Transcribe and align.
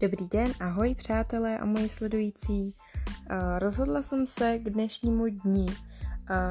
Dobrý 0.00 0.28
den, 0.28 0.52
ahoj 0.60 0.94
přátelé 0.94 1.58
a 1.58 1.66
moji 1.66 1.88
sledující. 1.88 2.74
Rozhodla 3.58 4.02
jsem 4.02 4.26
se 4.26 4.58
k 4.58 4.70
dnešnímu 4.70 5.26
dní 5.26 5.66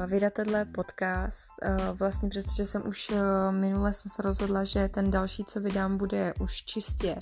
vydat 0.06 0.32
tenhle 0.32 0.64
podcast, 0.64 1.50
vlastně 1.92 2.28
přestože 2.28 2.66
jsem 2.66 2.88
už 2.88 3.12
minule 3.50 3.92
jsem 3.92 4.10
se 4.10 4.22
rozhodla, 4.22 4.64
že 4.64 4.88
ten 4.88 5.10
další, 5.10 5.44
co 5.44 5.60
vydám, 5.60 5.98
bude 5.98 6.34
už 6.40 6.52
čistě 6.52 7.18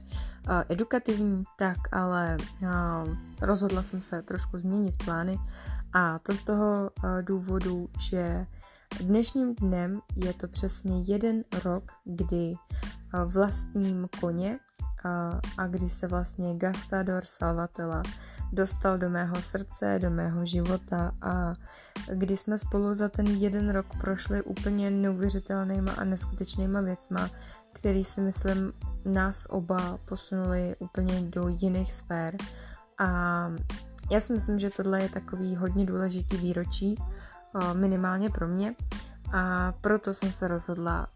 edukativní, 0.68 1.44
tak 1.58 1.78
ale 1.92 2.36
rozhodla 3.40 3.82
jsem 3.82 4.00
se 4.00 4.22
trošku 4.22 4.58
změnit 4.58 4.94
plány 5.04 5.38
a 5.92 6.18
to 6.18 6.34
z 6.34 6.42
toho 6.42 6.90
důvodu, 7.20 7.88
že 8.00 8.46
dnešním 9.00 9.54
dnem 9.54 10.00
je 10.16 10.32
to 10.32 10.48
přesně 10.48 11.02
jeden 11.02 11.44
rok, 11.64 11.92
kdy 12.04 12.54
vlastním 13.24 14.08
koně 14.20 14.58
a, 15.56 15.66
kdy 15.66 15.90
se 15.90 16.06
vlastně 16.06 16.54
Gastador 16.54 17.24
Salvatella 17.26 18.02
dostal 18.52 18.98
do 18.98 19.10
mého 19.10 19.42
srdce, 19.42 19.98
do 20.02 20.10
mého 20.10 20.46
života 20.46 21.12
a 21.22 21.52
kdy 22.12 22.36
jsme 22.36 22.58
spolu 22.58 22.94
za 22.94 23.08
ten 23.08 23.26
jeden 23.26 23.70
rok 23.70 23.86
prošli 24.00 24.42
úplně 24.42 24.90
neuvěřitelnýma 24.90 25.92
a 25.92 26.04
neskutečnýma 26.04 26.80
věcma, 26.80 27.30
který 27.72 28.04
si 28.04 28.20
myslím 28.20 28.72
nás 29.04 29.46
oba 29.50 29.98
posunuli 30.04 30.76
úplně 30.78 31.20
do 31.20 31.48
jiných 31.48 31.92
sfér. 31.92 32.36
A 32.98 33.50
já 34.10 34.20
si 34.20 34.32
myslím, 34.32 34.58
že 34.58 34.70
tohle 34.70 35.02
je 35.02 35.08
takový 35.08 35.56
hodně 35.56 35.86
důležitý 35.86 36.36
výročí, 36.36 36.96
minimálně 37.72 38.30
pro 38.30 38.48
mě. 38.48 38.74
A 39.32 39.72
proto 39.80 40.14
jsem 40.14 40.30
se 40.30 40.48
rozhodla 40.48 41.06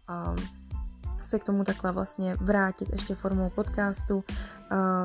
se 1.31 1.39
k 1.39 1.43
tomu 1.43 1.63
takhle 1.63 1.91
vlastně 1.91 2.35
vrátit 2.35 2.89
ještě 2.91 3.15
formou 3.15 3.49
podcastu, 3.49 4.15
uh, 4.15 4.23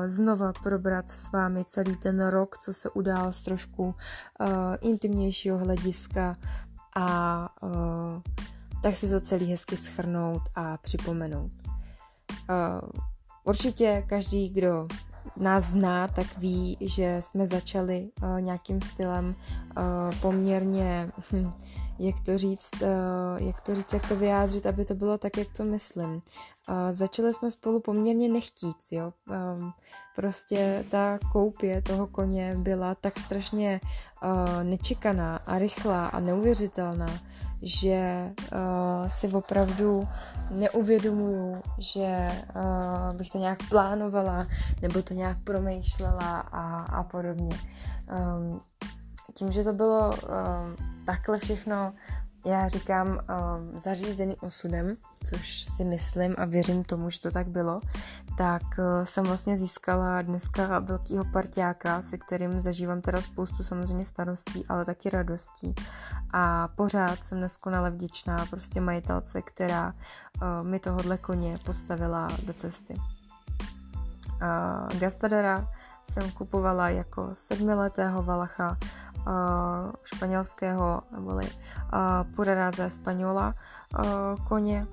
znova 0.05 0.53
probrat 0.53 1.09
s 1.09 1.31
vámi 1.31 1.65
celý 1.65 1.95
ten 1.95 2.27
rok, 2.27 2.57
co 2.57 2.73
se 2.73 2.89
udál 2.89 3.31
z 3.31 3.41
trošku 3.41 3.83
uh, 3.83 3.95
intimnějšího 4.81 5.57
hlediska 5.57 6.35
a 6.95 7.49
uh, 7.63 7.69
tak 8.83 8.95
si 8.95 9.09
to 9.09 9.19
celý 9.21 9.45
hezky 9.45 9.77
schrnout 9.77 10.41
a 10.55 10.77
připomenout. 10.77 11.51
Určitě 13.43 14.03
každý, 14.07 14.49
kdo 14.49 14.87
nás 15.37 15.63
zná, 15.63 16.07
tak 16.07 16.37
ví, 16.37 16.77
že 16.81 17.17
jsme 17.19 17.47
začali 17.47 18.09
nějakým 18.39 18.81
stylem 18.81 19.35
poměrně 20.21 21.11
hm, 21.31 21.49
jak 21.99 22.19
to 22.19 22.37
říct, 22.37 22.81
uh, 22.81 22.87
jak 23.37 23.61
to 23.61 23.75
říct, 23.75 23.93
jak 23.93 24.07
to 24.07 24.15
vyjádřit, 24.15 24.65
aby 24.65 24.85
to 24.85 24.95
bylo 24.95 25.17
tak, 25.17 25.37
jak 25.37 25.47
to 25.57 25.63
myslím. 25.63 26.21
Začali 26.91 27.33
jsme 27.33 27.51
spolu 27.51 27.79
poměrně 27.79 28.29
nechtít, 28.29 28.77
jo. 28.91 29.13
Um, 29.57 29.73
prostě 30.15 30.85
ta 30.91 31.19
koupě 31.31 31.81
toho 31.81 32.07
koně 32.07 32.55
byla 32.57 32.95
tak 32.95 33.19
strašně 33.19 33.81
uh, 34.23 34.63
nečekaná 34.63 35.37
a 35.37 35.59
rychlá 35.59 36.07
a 36.07 36.19
neuvěřitelná, 36.19 37.09
že 37.61 38.31
uh, 38.37 39.07
si 39.07 39.27
opravdu 39.27 40.07
neuvědomuju, 40.51 41.61
že 41.77 42.31
uh, 42.55 43.17
bych 43.17 43.29
to 43.29 43.37
nějak 43.37 43.59
plánovala 43.69 44.47
nebo 44.81 45.01
to 45.01 45.13
nějak 45.13 45.37
promýšlela 45.43 46.39
a, 46.39 46.79
a 46.81 47.03
podobně. 47.03 47.57
Um, 48.37 48.61
tím, 49.33 49.51
že 49.51 49.63
to 49.63 49.73
bylo 49.73 50.09
um, 50.09 50.96
takhle 51.07 51.39
všechno, 51.39 51.93
já 52.45 52.67
říkám, 52.67 53.07
um, 53.07 53.79
zařízený 53.79 54.37
osudem, 54.37 54.97
což 55.23 55.63
si 55.63 55.85
myslím 55.85 56.35
a 56.37 56.45
věřím 56.45 56.83
tomu, 56.83 57.09
že 57.09 57.19
to 57.19 57.31
tak 57.31 57.47
bylo, 57.47 57.79
tak 58.37 58.61
uh, 58.61 59.05
jsem 59.05 59.25
vlastně 59.25 59.57
získala 59.57 60.21
dneska 60.21 60.79
velkýho 60.79 61.25
partiáka, 61.25 62.01
se 62.01 62.17
kterým 62.17 62.59
zažívám 62.59 63.01
teda 63.01 63.21
spoustu 63.21 63.63
samozřejmě 63.63 64.05
starostí, 64.05 64.65
ale 64.69 64.85
taky 64.85 65.09
radostí. 65.09 65.75
A 66.33 66.67
pořád 66.67 67.25
jsem 67.25 67.39
neskonale 67.39 67.91
vděčná 67.91 68.45
prostě 68.49 68.81
majitelce, 68.81 69.41
která 69.41 69.93
uh, 69.93 70.67
mi 70.67 70.79
tohohle 70.79 71.17
koně 71.17 71.57
postavila 71.65 72.27
do 72.43 72.53
cesty. 72.53 72.95
Uh, 74.41 74.99
Gastadera 74.99 75.67
jsem 76.03 76.31
kupovala 76.31 76.89
jako 76.89 77.29
sedmiletého 77.33 78.23
valacha, 78.23 78.69
uh, 78.69 78.77
španělského, 80.03 81.01
neboli 81.11 81.45
uh, 81.45 82.35
Pureraze 82.35 82.89
Spaniola 82.89 83.53
koně. 84.47 84.87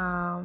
A 0.00 0.36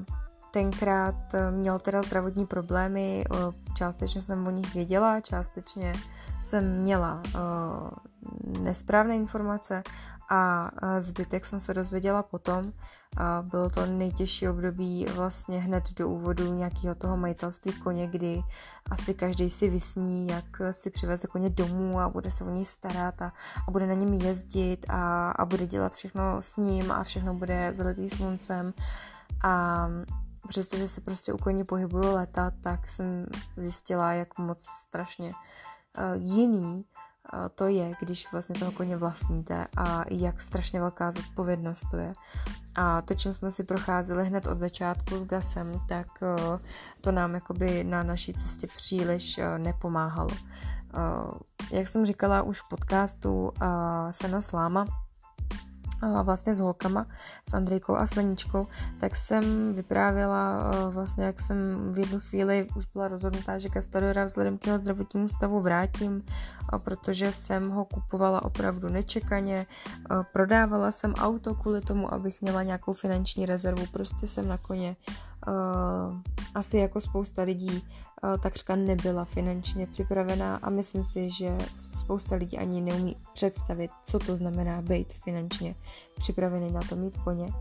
tenkrát 0.51 1.15
měl 1.51 1.79
teda 1.79 2.01
zdravotní 2.01 2.45
problémy, 2.45 3.25
částečně 3.73 4.21
jsem 4.21 4.47
o 4.47 4.51
nich 4.51 4.73
věděla, 4.73 5.19
částečně 5.19 5.93
jsem 6.41 6.81
měla 6.81 7.21
uh, 7.35 8.61
nesprávné 8.63 9.15
informace 9.15 9.83
a 10.29 10.71
zbytek 10.99 11.45
jsem 11.45 11.59
se 11.59 11.73
dozvěděla 11.73 12.23
potom. 12.23 12.73
Bylo 13.41 13.69
to 13.69 13.85
nejtěžší 13.85 14.49
období 14.49 15.05
vlastně 15.05 15.59
hned 15.59 15.93
do 15.93 16.09
úvodu 16.09 16.53
nějakého 16.53 16.95
toho 16.95 17.17
majitelství 17.17 17.73
koně, 17.73 18.07
kdy 18.07 18.43
asi 18.91 19.13
každý 19.13 19.49
si 19.49 19.69
vysní, 19.69 20.27
jak 20.27 20.45
si 20.71 20.89
přiveze 20.89 21.27
koně 21.27 21.49
domů 21.49 21.99
a 21.99 22.09
bude 22.09 22.31
se 22.31 22.43
o 22.43 22.49
něj 22.49 22.65
starat 22.65 23.21
a, 23.21 23.33
a 23.67 23.71
bude 23.71 23.87
na 23.87 23.93
něm 23.93 24.13
jezdit 24.13 24.85
a, 24.89 25.31
a 25.31 25.45
bude 25.45 25.67
dělat 25.67 25.95
všechno 25.95 26.41
s 26.41 26.57
ním 26.57 26.91
a 26.91 27.03
všechno 27.03 27.33
bude 27.33 27.73
zalitý 27.73 28.09
sluncem. 28.09 28.73
A 29.43 29.87
přestože 30.47 30.87
se 30.87 31.01
prostě 31.01 31.33
u 31.33 31.37
koní 31.37 31.63
pohybuju 31.63 32.13
leta, 32.13 32.51
tak 32.61 32.89
jsem 32.89 33.25
zjistila, 33.57 34.13
jak 34.13 34.37
moc 34.37 34.63
strašně 34.63 35.27
uh, 35.27 36.21
jiný 36.21 36.85
to 37.55 37.67
je, 37.67 37.93
když 37.99 38.31
vlastně 38.31 38.59
toho 38.59 38.71
koně 38.71 38.97
vlastníte 38.97 39.67
a 39.77 40.03
jak 40.11 40.41
strašně 40.41 40.79
velká 40.79 41.11
zodpovědnost 41.11 41.85
to 41.91 41.97
je. 41.97 42.13
A 42.75 43.01
to, 43.01 43.13
čím 43.13 43.33
jsme 43.33 43.51
si 43.51 43.63
procházeli 43.63 44.25
hned 44.25 44.47
od 44.47 44.59
začátku 44.59 45.19
s 45.19 45.25
Gasem, 45.25 45.79
tak 45.87 46.07
to 47.01 47.11
nám 47.11 47.33
jakoby 47.33 47.83
na 47.83 48.03
naší 48.03 48.33
cestě 48.33 48.67
příliš 48.75 49.39
nepomáhalo. 49.57 50.29
Jak 51.71 51.87
jsem 51.87 52.05
říkala 52.05 52.41
už 52.41 52.61
v 52.61 52.69
podcastu 52.69 53.51
Sena 54.11 54.41
Sláma, 54.41 54.85
vlastně 56.23 56.55
s 56.55 56.59
holkama, 56.59 57.05
s 57.49 57.53
Andrejkou 57.53 57.95
a 57.95 58.07
Sleničkou, 58.07 58.65
tak 58.99 59.15
jsem 59.15 59.73
vyprávěla 59.73 60.71
vlastně, 60.89 61.23
jak 61.23 61.41
jsem 61.41 61.57
v 61.93 61.99
jednu 61.99 62.19
chvíli 62.19 62.67
už 62.75 62.85
byla 62.85 63.07
rozhodnutá, 63.07 63.57
že 63.57 63.69
Castadora 63.69 64.25
vzhledem 64.25 64.57
k 64.57 64.67
jeho 64.67 64.79
zdravotnímu 64.79 65.27
stavu 65.27 65.61
vrátím, 65.61 66.25
protože 66.77 67.33
jsem 67.33 67.69
ho 67.69 67.85
kupovala 67.85 68.45
opravdu 68.45 68.89
nečekaně, 68.89 69.65
prodávala 70.33 70.91
jsem 70.91 71.13
auto 71.13 71.55
kvůli 71.55 71.81
tomu, 71.81 72.13
abych 72.13 72.41
měla 72.41 72.63
nějakou 72.63 72.93
finanční 72.93 73.45
rezervu, 73.45 73.85
prostě 73.91 74.27
jsem 74.27 74.47
na 74.47 74.57
koně 74.57 74.95
asi 76.55 76.77
jako 76.77 77.01
spousta 77.01 77.41
lidí 77.43 77.87
takřka 78.41 78.75
nebyla 78.75 79.25
finančně 79.25 79.87
připravená 79.87 80.55
a 80.55 80.69
myslím 80.69 81.03
si, 81.03 81.29
že 81.29 81.57
spousta 81.73 82.35
lidí 82.35 82.57
ani 82.57 82.81
neumí 82.81 83.15
představit, 83.33 83.91
co 84.03 84.19
to 84.19 84.35
znamená 84.35 84.81
být 84.81 85.13
finančně 85.13 85.75
připravený 86.17 86.71
na 86.71 86.81
to 86.89 86.95
mít 86.95 87.15
koně. 87.15 87.53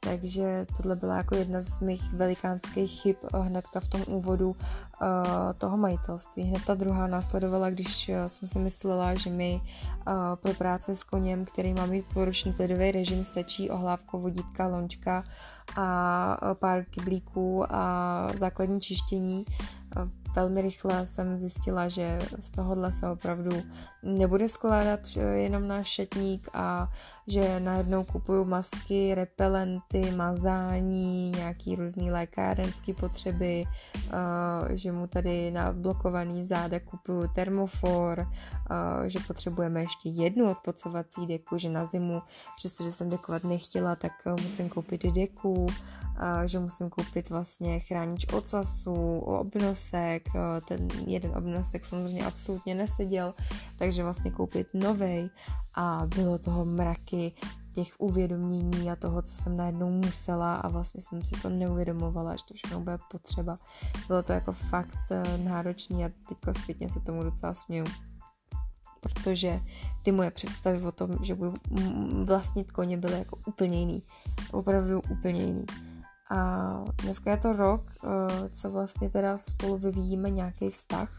Takže 0.00 0.66
tohle 0.76 0.96
byla 0.96 1.16
jako 1.16 1.34
jedna 1.34 1.60
z 1.60 1.80
mých 1.80 2.12
velikánských 2.12 2.90
chyb 3.00 3.16
hnedka 3.34 3.80
v 3.80 3.88
tom 3.88 4.02
úvodu 4.06 4.48
uh, 4.48 4.56
toho 5.58 5.76
majitelství. 5.76 6.42
Hned 6.42 6.64
ta 6.64 6.74
druhá 6.74 7.06
následovala, 7.06 7.70
když 7.70 8.10
jsem 8.26 8.48
si 8.48 8.58
myslela, 8.58 9.14
že 9.14 9.30
mi 9.30 9.60
pro 10.40 10.54
práce 10.54 10.96
s 10.96 11.02
koněm, 11.02 11.44
který 11.44 11.74
má 11.74 11.86
mít 11.86 12.04
poroční 12.14 12.52
klidový 12.52 12.90
režim, 12.92 13.24
stačí 13.24 13.70
ohlávko, 13.70 14.18
vodítka, 14.18 14.66
lončka 14.66 15.24
a 15.76 16.54
pár 16.54 16.84
kyblíků 16.84 17.74
a 17.74 18.28
základní 18.36 18.80
čištění 18.80 19.44
velmi 20.36 20.62
rychle 20.62 21.06
jsem 21.06 21.38
zjistila, 21.38 21.88
že 21.88 22.18
z 22.38 22.50
tohohle 22.50 22.92
se 22.92 23.10
opravdu 23.10 23.62
nebude 24.02 24.48
skládat 24.48 25.00
jenom 25.34 25.68
náš 25.68 25.86
šatník 25.88 26.48
a 26.54 26.88
že 27.26 27.60
najednou 27.60 28.04
kupuju 28.04 28.44
masky, 28.44 29.14
repelenty, 29.14 30.10
mazání, 30.10 31.30
nějaký 31.30 31.76
různý 31.76 32.10
lékárenský 32.10 32.92
potřeby, 32.92 33.64
že 34.74 34.92
mu 34.92 35.06
tady 35.06 35.50
na 35.50 35.72
blokovaný 35.72 36.44
záda 36.44 36.80
kupuju 36.80 37.28
termofor, 37.34 38.26
že 39.06 39.18
potřebujeme 39.26 39.80
ještě 39.80 40.08
jednu 40.08 40.50
odpocovací 40.50 41.26
deku, 41.26 41.58
že 41.58 41.68
na 41.68 41.84
zimu, 41.84 42.22
přestože 42.56 42.92
jsem 42.92 43.10
dekovat 43.10 43.44
nechtěla, 43.44 43.96
tak 43.96 44.12
musím 44.42 44.68
koupit 44.68 45.02
deku, 45.02 45.66
že 46.44 46.58
musím 46.58 46.90
koupit 46.90 47.30
vlastně 47.30 47.80
chránič 47.80 48.26
ocasu, 48.32 49.18
obnosek, 49.18 50.28
ten 50.68 50.88
jeden 51.06 51.36
obnosek 51.36 51.84
samozřejmě 51.84 52.24
absolutně 52.24 52.74
neseděl, 52.74 53.34
takže 53.78 54.02
vlastně 54.02 54.30
koupit 54.30 54.66
novej 54.74 55.30
a 55.74 56.02
bylo 56.16 56.38
toho 56.38 56.64
mraky, 56.64 57.32
těch 57.72 57.94
uvědomění 57.98 58.90
a 58.90 58.96
toho, 58.96 59.22
co 59.22 59.36
jsem 59.36 59.56
najednou 59.56 59.90
musela 59.90 60.54
a 60.54 60.68
vlastně 60.68 61.00
jsem 61.00 61.24
si 61.24 61.34
to 61.42 61.48
neuvědomovala, 61.48 62.36
že 62.36 62.44
to 62.48 62.54
všechno 62.54 62.80
bude 62.80 62.98
potřeba. 63.10 63.58
Bylo 64.08 64.22
to 64.22 64.32
jako 64.32 64.52
fakt 64.52 65.10
uh, 65.10 65.44
náročný 65.44 66.04
a 66.04 66.10
teďko 66.28 66.54
zpětně 66.54 66.88
se 66.90 67.00
tomu 67.00 67.22
docela 67.22 67.54
směju 67.54 67.84
protože 69.00 69.60
ty 70.02 70.12
moje 70.12 70.30
představy 70.30 70.82
o 70.82 70.92
tom, 70.92 71.18
že 71.22 71.34
budu 71.34 71.54
vlastnit 72.24 72.72
koně, 72.72 72.96
byly 72.96 73.18
jako 73.18 73.38
úplně 73.46 73.78
jiný. 73.78 74.02
Opravdu 74.52 75.02
úplně 75.10 75.42
jiný. 75.42 75.64
A 76.30 76.84
dneska 77.02 77.30
je 77.30 77.36
to 77.36 77.52
rok, 77.52 77.82
eh, 78.04 78.48
co 78.48 78.70
vlastně 78.70 79.10
teda 79.10 79.38
spolu 79.38 79.76
vyvíjíme 79.76 80.30
nějaký 80.30 80.70
vztah. 80.70 81.10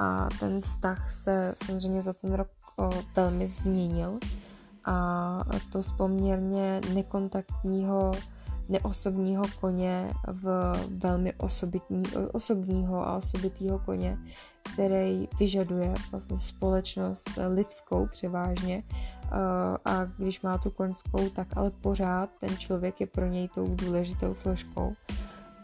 A 0.00 0.28
ten 0.40 0.60
vztah 0.60 1.12
se 1.12 1.54
samozřejmě 1.64 2.02
za 2.02 2.12
ten 2.12 2.32
rok 2.32 2.48
eh, 2.80 3.02
velmi 3.16 3.48
změnil. 3.48 4.18
A 4.84 5.44
to 5.72 5.82
z 5.82 5.92
poměrně 5.92 6.80
nekontaktního 6.94 8.12
neosobního 8.68 9.44
koně 9.60 10.12
v 10.32 10.76
velmi 10.98 11.32
osobitní, 11.32 12.02
osobního 12.32 13.08
a 13.08 13.16
osobitýho 13.16 13.78
koně, 13.78 14.18
který 14.76 15.28
vyžaduje 15.38 15.94
vlastně 16.10 16.36
společnost 16.36 17.30
lidskou 17.48 18.06
převážně 18.06 18.82
eh, 18.82 19.28
a 19.84 20.04
když 20.04 20.40
má 20.40 20.58
tu 20.58 20.70
koňskou, 20.70 21.28
tak 21.28 21.56
ale 21.56 21.70
pořád 21.70 22.30
ten 22.40 22.56
člověk 22.56 23.00
je 23.00 23.06
pro 23.06 23.26
něj 23.26 23.48
tou 23.48 23.74
důležitou 23.74 24.34
složkou. 24.34 24.94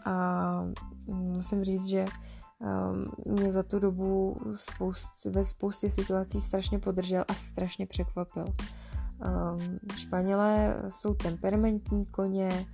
A 0.05 0.65
musím 1.07 1.63
říct, 1.63 1.85
že 1.85 2.05
eh, 2.05 3.31
mě 3.31 3.51
za 3.51 3.63
tu 3.63 3.79
dobu 3.79 4.37
spoust, 4.55 5.25
ve 5.25 5.45
spoustě 5.45 5.89
situací 5.89 6.41
strašně 6.41 6.79
podržel 6.79 7.25
a 7.27 7.33
strašně 7.33 7.85
překvapil. 7.85 8.53
Španělé 9.95 10.75
jsou 10.89 11.13
temperamentní 11.13 12.05
koně, 12.05 12.65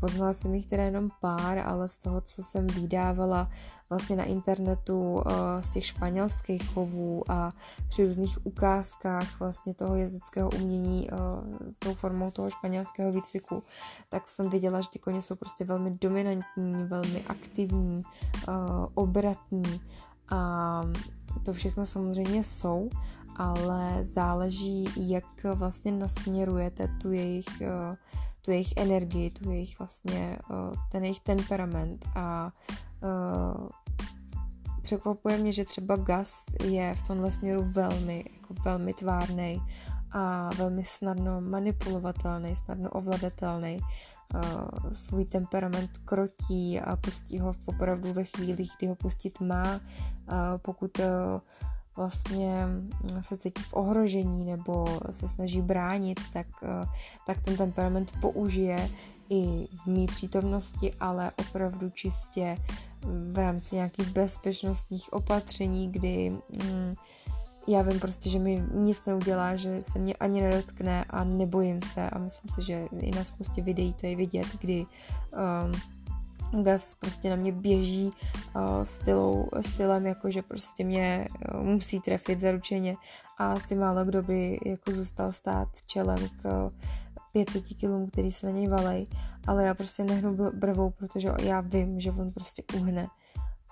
poznala 0.00 0.32
jsem 0.32 0.54
jich 0.54 0.66
teda 0.66 0.82
jenom 0.82 1.08
pár, 1.20 1.58
ale 1.58 1.88
z 1.88 1.98
toho, 1.98 2.20
co 2.20 2.42
jsem 2.42 2.66
vydávala 2.66 3.50
vlastně 3.90 4.16
na 4.16 4.24
internetu 4.24 5.12
uh, 5.12 5.22
z 5.60 5.70
těch 5.70 5.86
španělských 5.86 6.68
chovů 6.68 7.30
a 7.30 7.52
při 7.88 8.06
různých 8.06 8.46
ukázkách 8.46 9.40
vlastně 9.40 9.74
toho 9.74 9.96
jezdeckého 9.96 10.50
umění 10.50 11.08
uh, 11.10 11.18
tou 11.78 11.94
formou 11.94 12.30
toho 12.30 12.50
španělského 12.50 13.12
výcviku, 13.12 13.62
tak 14.08 14.28
jsem 14.28 14.50
viděla, 14.50 14.80
že 14.80 14.88
ty 14.88 14.98
koně 14.98 15.22
jsou 15.22 15.34
prostě 15.34 15.64
velmi 15.64 15.90
dominantní, 15.90 16.84
velmi 16.84 17.24
aktivní, 17.26 18.02
obratní 18.94 19.80
a 20.30 20.82
to 21.44 21.52
všechno 21.52 21.86
samozřejmě 21.86 22.44
jsou, 22.44 22.90
ale 23.36 23.98
záleží, 24.04 24.88
jak 24.96 25.24
vlastně 25.54 25.92
nasměrujete 25.92 26.88
tu 26.88 27.12
jejich 27.12 27.62
tu 28.42 28.50
jejich 28.50 28.72
energii, 28.76 29.30
tu 29.30 29.50
jejich 29.50 29.78
vlastně, 29.78 30.38
ten 30.92 31.02
jejich 31.04 31.20
temperament 31.20 32.06
a 32.14 32.52
uh, 33.02 33.68
překvapuje 34.82 35.38
mě, 35.38 35.52
že 35.52 35.64
třeba 35.64 35.96
Gas 35.96 36.44
je 36.64 36.94
v 36.94 37.06
tomhle 37.06 37.30
směru 37.30 37.62
velmi, 37.62 38.24
jako 38.34 38.54
velmi 38.64 38.94
tvárný 38.94 39.62
a 40.12 40.50
velmi 40.54 40.84
snadno 40.84 41.40
manipulovatelný, 41.40 42.56
snadno 42.56 42.90
ovladatelný. 42.90 43.80
Uh, 44.34 44.92
svůj 44.92 45.24
temperament 45.24 45.90
krotí 46.04 46.80
a 46.80 46.96
pustí 46.96 47.38
ho 47.38 47.52
opravdu 47.66 48.12
ve 48.12 48.24
chvílích, 48.24 48.72
kdy 48.78 48.86
ho 48.86 48.94
pustit 48.94 49.40
má. 49.40 49.74
Uh, 49.74 49.80
pokud 50.62 50.98
uh, 50.98 51.04
vlastně 51.96 52.66
se 53.20 53.36
cítí 53.36 53.62
v 53.62 53.74
ohrožení 53.74 54.44
nebo 54.44 55.00
se 55.10 55.28
snaží 55.28 55.62
bránit, 55.62 56.20
tak, 56.32 56.46
eh, 56.62 56.86
tak 57.26 57.40
ten 57.40 57.56
temperament 57.56 58.12
použije 58.20 58.90
i 59.30 59.68
v 59.84 59.86
mý 59.86 60.06
přítomnosti, 60.06 60.92
ale 61.00 61.30
opravdu 61.36 61.90
čistě 61.90 62.56
v 63.32 63.38
rámci 63.38 63.74
nějakých 63.74 64.08
bezpečnostních 64.08 65.12
opatření, 65.12 65.92
kdy 65.92 66.30
mm, 66.30 66.94
já 67.68 67.82
vím 67.82 68.00
prostě, 68.00 68.30
že 68.30 68.38
mi 68.38 68.62
nic 68.72 69.06
neudělá, 69.06 69.56
že 69.56 69.82
se 69.82 69.98
mě 69.98 70.14
ani 70.14 70.40
nedotkne 70.42 71.04
a 71.10 71.24
nebojím 71.24 71.82
se 71.82 72.10
a 72.10 72.18
myslím 72.18 72.50
si, 72.50 72.62
že 72.62 72.86
i 73.00 73.10
na 73.10 73.24
spoustě 73.24 73.62
videí 73.62 73.94
to 73.94 74.06
je 74.06 74.16
vidět, 74.16 74.46
kdy 74.60 74.86
um, 74.86 75.80
Gas 76.62 76.94
prostě 76.94 77.30
na 77.30 77.36
mě 77.36 77.52
běží 77.52 78.04
uh, 78.06 78.82
stylou, 78.82 79.48
stylem, 79.60 80.06
jako 80.06 80.30
že 80.30 80.42
prostě 80.42 80.84
mě 80.84 81.28
uh, 81.54 81.66
musí 81.66 82.00
trefit 82.00 82.40
zaručeně 82.40 82.96
a 83.38 83.52
asi 83.52 83.74
málo 83.74 84.04
kdo 84.04 84.22
by 84.22 84.60
jako 84.66 84.92
zůstal 84.92 85.32
stát 85.32 85.68
čelem 85.86 86.28
k 86.42 86.70
500 87.32 87.66
kilům, 87.66 88.06
který 88.06 88.30
se 88.30 88.46
na 88.46 88.52
něj 88.52 88.68
valej, 88.68 89.06
ale 89.46 89.64
já 89.64 89.74
prostě 89.74 90.04
nehnu 90.04 90.36
brvou, 90.52 90.90
protože 90.90 91.32
já 91.42 91.60
vím, 91.60 92.00
že 92.00 92.12
on 92.12 92.30
prostě 92.32 92.62
uhne. 92.74 93.08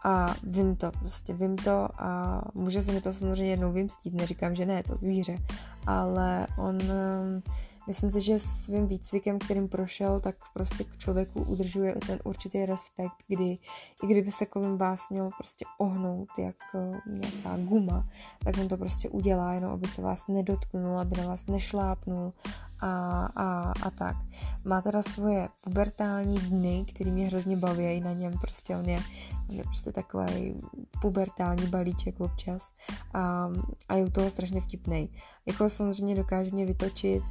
A 0.05 0.35
vím 0.43 0.77
to, 0.77 0.91
prostě 0.91 1.35
vím 1.35 1.57
to 1.57 1.89
a 1.99 2.43
může 2.55 2.83
se 2.83 2.93
mi 2.93 3.01
to 3.01 3.13
samozřejmě 3.13 3.51
jednou 3.51 3.73
vymstít, 3.73 4.15
neříkám, 4.15 4.55
že 4.55 4.67
ne, 4.67 4.83
to 4.83 4.97
zvíře, 4.97 5.39
ale 5.87 6.47
on 6.59 6.79
um, 6.83 7.43
Myslím 7.89 8.11
si, 8.11 8.21
že 8.21 8.39
svým 8.39 8.87
výcvikem, 8.87 9.39
kterým 9.39 9.69
prošel, 9.69 10.21
tak 10.21 10.37
prostě 10.55 10.85
k 10.85 10.97
člověku 10.97 11.43
udržuje 11.43 11.95
ten 12.07 12.19
určitý 12.25 12.67
respekt, 12.67 13.25
kdy 13.29 13.59
i 14.03 14.07
kdyby 14.07 14.33
se 14.33 14.47
kolem 14.47 14.79
vás 14.79 15.11
měl 15.11 15.31
prostě 15.39 15.65
ohnout 15.79 16.29
jak 16.39 16.57
uh, 16.75 16.97
nějaká 17.07 17.57
guma, 17.57 18.07
tak 18.45 18.59
on 18.59 18.69
to 18.69 18.77
prostě 18.77 19.09
udělá, 19.09 19.53
jenom 19.53 19.73
aby 19.73 19.89
se 19.89 20.03
vás 20.03 20.29
nedotknul, 20.29 20.99
aby 20.99 21.21
na 21.21 21.27
vás 21.27 21.47
nešlápnul 21.47 22.33
a, 22.81 23.25
a, 23.37 23.73
a 23.83 23.91
tak. 23.91 24.17
Má 24.65 24.83
teda 24.83 25.03
svoje 25.03 25.49
pubertální 25.61 26.39
dny, 26.39 26.85
který 26.89 27.11
mě 27.11 27.27
hrozně 27.27 27.57
baví, 27.57 28.01
na 28.01 28.13
něm 28.13 28.39
prostě 28.39 28.77
on 28.77 28.89
je, 28.89 29.01
on 29.49 29.57
je 29.57 29.65
prostě 29.65 29.93
takový 29.93 30.61
pubertální 31.01 31.67
balíček 31.67 32.21
občas 32.21 32.73
a, 33.15 33.49
a 33.89 33.95
je 33.95 34.05
u 34.05 34.11
toho 34.11 34.31
strašně 34.31 34.61
vtipný. 34.61 35.11
Jako 35.47 35.69
samozřejmě 35.69 36.15
dokáže 36.15 36.51
mě 36.51 36.67
vytočit 36.67 37.23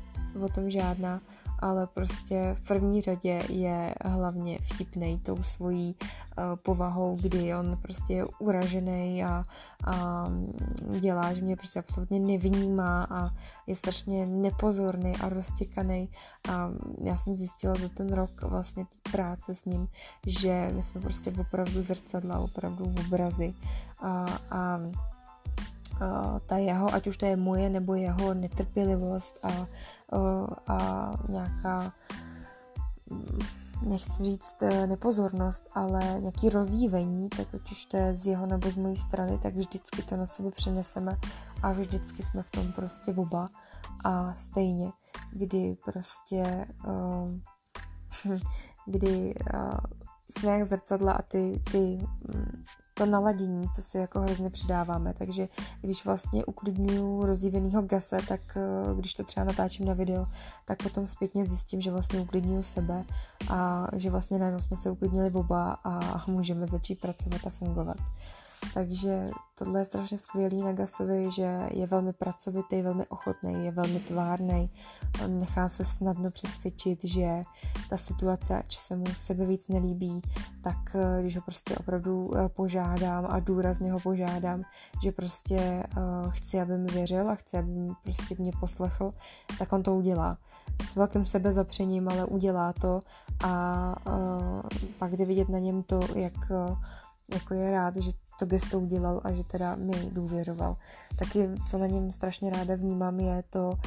o 0.45 0.49
tom 0.49 0.69
žádná, 0.69 1.21
ale 1.59 1.87
prostě 1.87 2.55
v 2.59 2.67
první 2.67 3.01
řadě 3.01 3.43
je 3.49 3.95
hlavně 4.05 4.59
vtipnej 4.61 5.17
tou 5.17 5.43
svojí 5.43 5.95
uh, 5.95 6.43
povahou, 6.55 7.17
kdy 7.21 7.55
on 7.55 7.77
prostě 7.81 8.13
je 8.13 8.25
uražený 8.39 9.23
a, 9.23 9.43
a 9.85 10.27
dělá, 10.99 11.33
že 11.33 11.41
mě 11.41 11.55
prostě 11.55 11.79
absolutně 11.79 12.19
nevnímá 12.19 13.07
a 13.09 13.29
je 13.67 13.75
strašně 13.75 14.25
nepozorný 14.25 15.15
a 15.15 15.29
roztěkaný 15.29 16.09
a 16.49 16.69
já 17.03 17.17
jsem 17.17 17.35
zjistila 17.35 17.75
za 17.75 17.89
ten 17.89 18.13
rok 18.13 18.41
vlastně 18.41 18.85
práce 19.11 19.55
s 19.55 19.65
ním, 19.65 19.87
že 20.27 20.71
my 20.75 20.83
jsme 20.83 21.01
prostě 21.01 21.31
opravdu 21.39 21.81
zrcadla, 21.81 22.39
opravdu 22.39 22.85
v 22.85 22.99
obrazy. 22.99 23.53
A, 24.01 24.25
a 24.51 24.79
ta 26.45 26.57
jeho, 26.57 26.93
ať 26.93 27.07
už 27.07 27.17
to 27.17 27.25
je 27.25 27.35
moje 27.35 27.69
nebo 27.69 27.93
jeho 27.93 28.33
netrpělivost 28.33 29.39
a 29.43 29.67
a 30.67 31.13
nějaká, 31.29 31.93
mm, 33.09 33.39
nechci 33.81 34.23
říct 34.23 34.61
e, 34.61 34.87
nepozornost, 34.87 35.69
ale 35.73 36.03
nějaký 36.19 36.49
rozjívení, 36.49 37.29
tak 37.29 37.47
ať 37.55 37.71
už 37.71 37.85
to 37.85 37.97
je 37.97 38.15
z 38.15 38.27
jeho 38.27 38.45
nebo 38.45 38.71
z 38.71 38.75
mojí 38.75 38.97
strany, 38.97 39.37
tak 39.37 39.55
vždycky 39.55 40.01
to 40.01 40.17
na 40.17 40.25
sebe 40.25 40.51
přeneseme 40.51 41.17
a 41.63 41.71
vždycky 41.71 42.23
jsme 42.23 42.43
v 42.43 42.51
tom 42.51 42.71
prostě 42.71 43.13
oba 43.13 43.49
a 44.03 44.33
stejně, 44.35 44.91
kdy 45.31 45.77
prostě 45.85 46.67
kdy 48.85 49.35
jsme 50.29 50.51
jak 50.51 50.67
zrcadla 50.67 51.11
a 51.11 51.21
ty, 51.21 51.61
ty 51.71 52.07
mm, 52.27 52.63
to 52.97 53.05
naladění, 53.05 53.69
to 53.75 53.81
si 53.81 53.97
jako 53.97 54.19
hrozně 54.19 54.49
přidáváme, 54.49 55.13
takže 55.13 55.47
když 55.81 56.05
vlastně 56.05 56.45
uklidňuju 56.45 57.25
rozdívenýho 57.25 57.81
gase, 57.81 58.17
tak 58.27 58.41
eh, 58.57 58.95
když 58.95 59.13
to 59.13 59.23
třeba 59.23 59.43
natáčím 59.43 59.85
na 59.85 59.93
video, 59.93 60.25
tak 60.65 60.83
potom 60.83 61.07
zpětně 61.07 61.45
zjistím, 61.45 61.81
že 61.81 61.91
vlastně 61.91 62.19
uklidňuju 62.19 62.63
sebe 62.63 63.01
a 63.49 63.87
že 63.95 64.09
vlastně 64.09 64.37
najednou 64.37 64.59
jsme 64.59 64.77
se 64.77 64.91
uklidnili 64.91 65.31
oba 65.31 65.77
a 65.83 66.23
můžeme 66.27 66.67
začít 66.67 66.99
pracovat 67.01 67.47
a 67.47 67.49
fungovat. 67.49 67.97
Takže 68.73 69.27
tohle 69.55 69.79
je 69.79 69.85
strašně 69.85 70.17
skvělý 70.17 70.61
na 70.61 70.73
Gasovi, 70.73 71.29
že 71.35 71.67
je 71.71 71.87
velmi 71.87 72.13
pracovitý, 72.13 72.81
velmi 72.81 73.05
ochotný, 73.05 73.65
je 73.65 73.71
velmi 73.71 73.99
tvárný, 73.99 74.71
nechá 75.27 75.69
se 75.69 75.85
snadno 75.85 76.31
přesvědčit, 76.31 77.03
že 77.03 77.41
ta 77.89 77.97
situace, 77.97 78.57
ať 78.57 78.75
se 78.75 78.95
mu 78.95 79.05
sebe 79.15 79.45
víc 79.45 79.67
nelíbí, 79.67 80.21
tak 80.61 80.95
eh, 80.95 81.21
když 81.21 81.35
ho 81.35 81.41
prostě 81.41 81.75
opravdu 81.75 82.37
eh, 82.37 82.49
požádám 82.49 83.25
a 83.29 83.39
důrazně 83.39 83.91
ho 83.91 83.99
požádám, 83.99 84.63
že 85.03 85.11
prostě 85.11 85.83
uh, 85.97 86.31
chci, 86.31 86.61
aby 86.61 86.77
mi 86.77 86.91
věřil 86.91 87.29
a 87.29 87.35
chci, 87.35 87.57
aby 87.57 87.71
mi 87.71 87.91
prostě 88.03 88.35
mě 88.39 88.51
poslechl, 88.59 89.13
tak 89.59 89.73
on 89.73 89.83
to 89.83 89.95
udělá. 89.95 90.37
S 90.83 90.95
velkým 90.95 91.25
sebezapřením, 91.25 92.09
ale 92.09 92.25
udělá 92.25 92.73
to 92.73 92.99
a 93.43 93.95
pak 94.99 95.15
jde 95.15 95.25
vidět 95.25 95.49
na 95.49 95.59
něm 95.59 95.83
to, 95.83 95.99
jak 96.15 96.33
jako 97.33 97.53
je 97.53 97.71
rád, 97.71 97.95
že 97.95 98.11
to 98.39 98.45
gesto 98.45 98.79
udělal 98.79 99.21
a 99.23 99.31
že 99.31 99.43
teda 99.43 99.75
mi 99.75 100.09
důvěřoval. 100.11 100.75
Taky, 101.19 101.49
co 101.69 101.77
na 101.77 101.87
něm 101.87 102.11
strašně 102.11 102.49
ráda 102.49 102.75
vnímám, 102.75 103.19
je 103.19 103.43
to, 103.49 103.77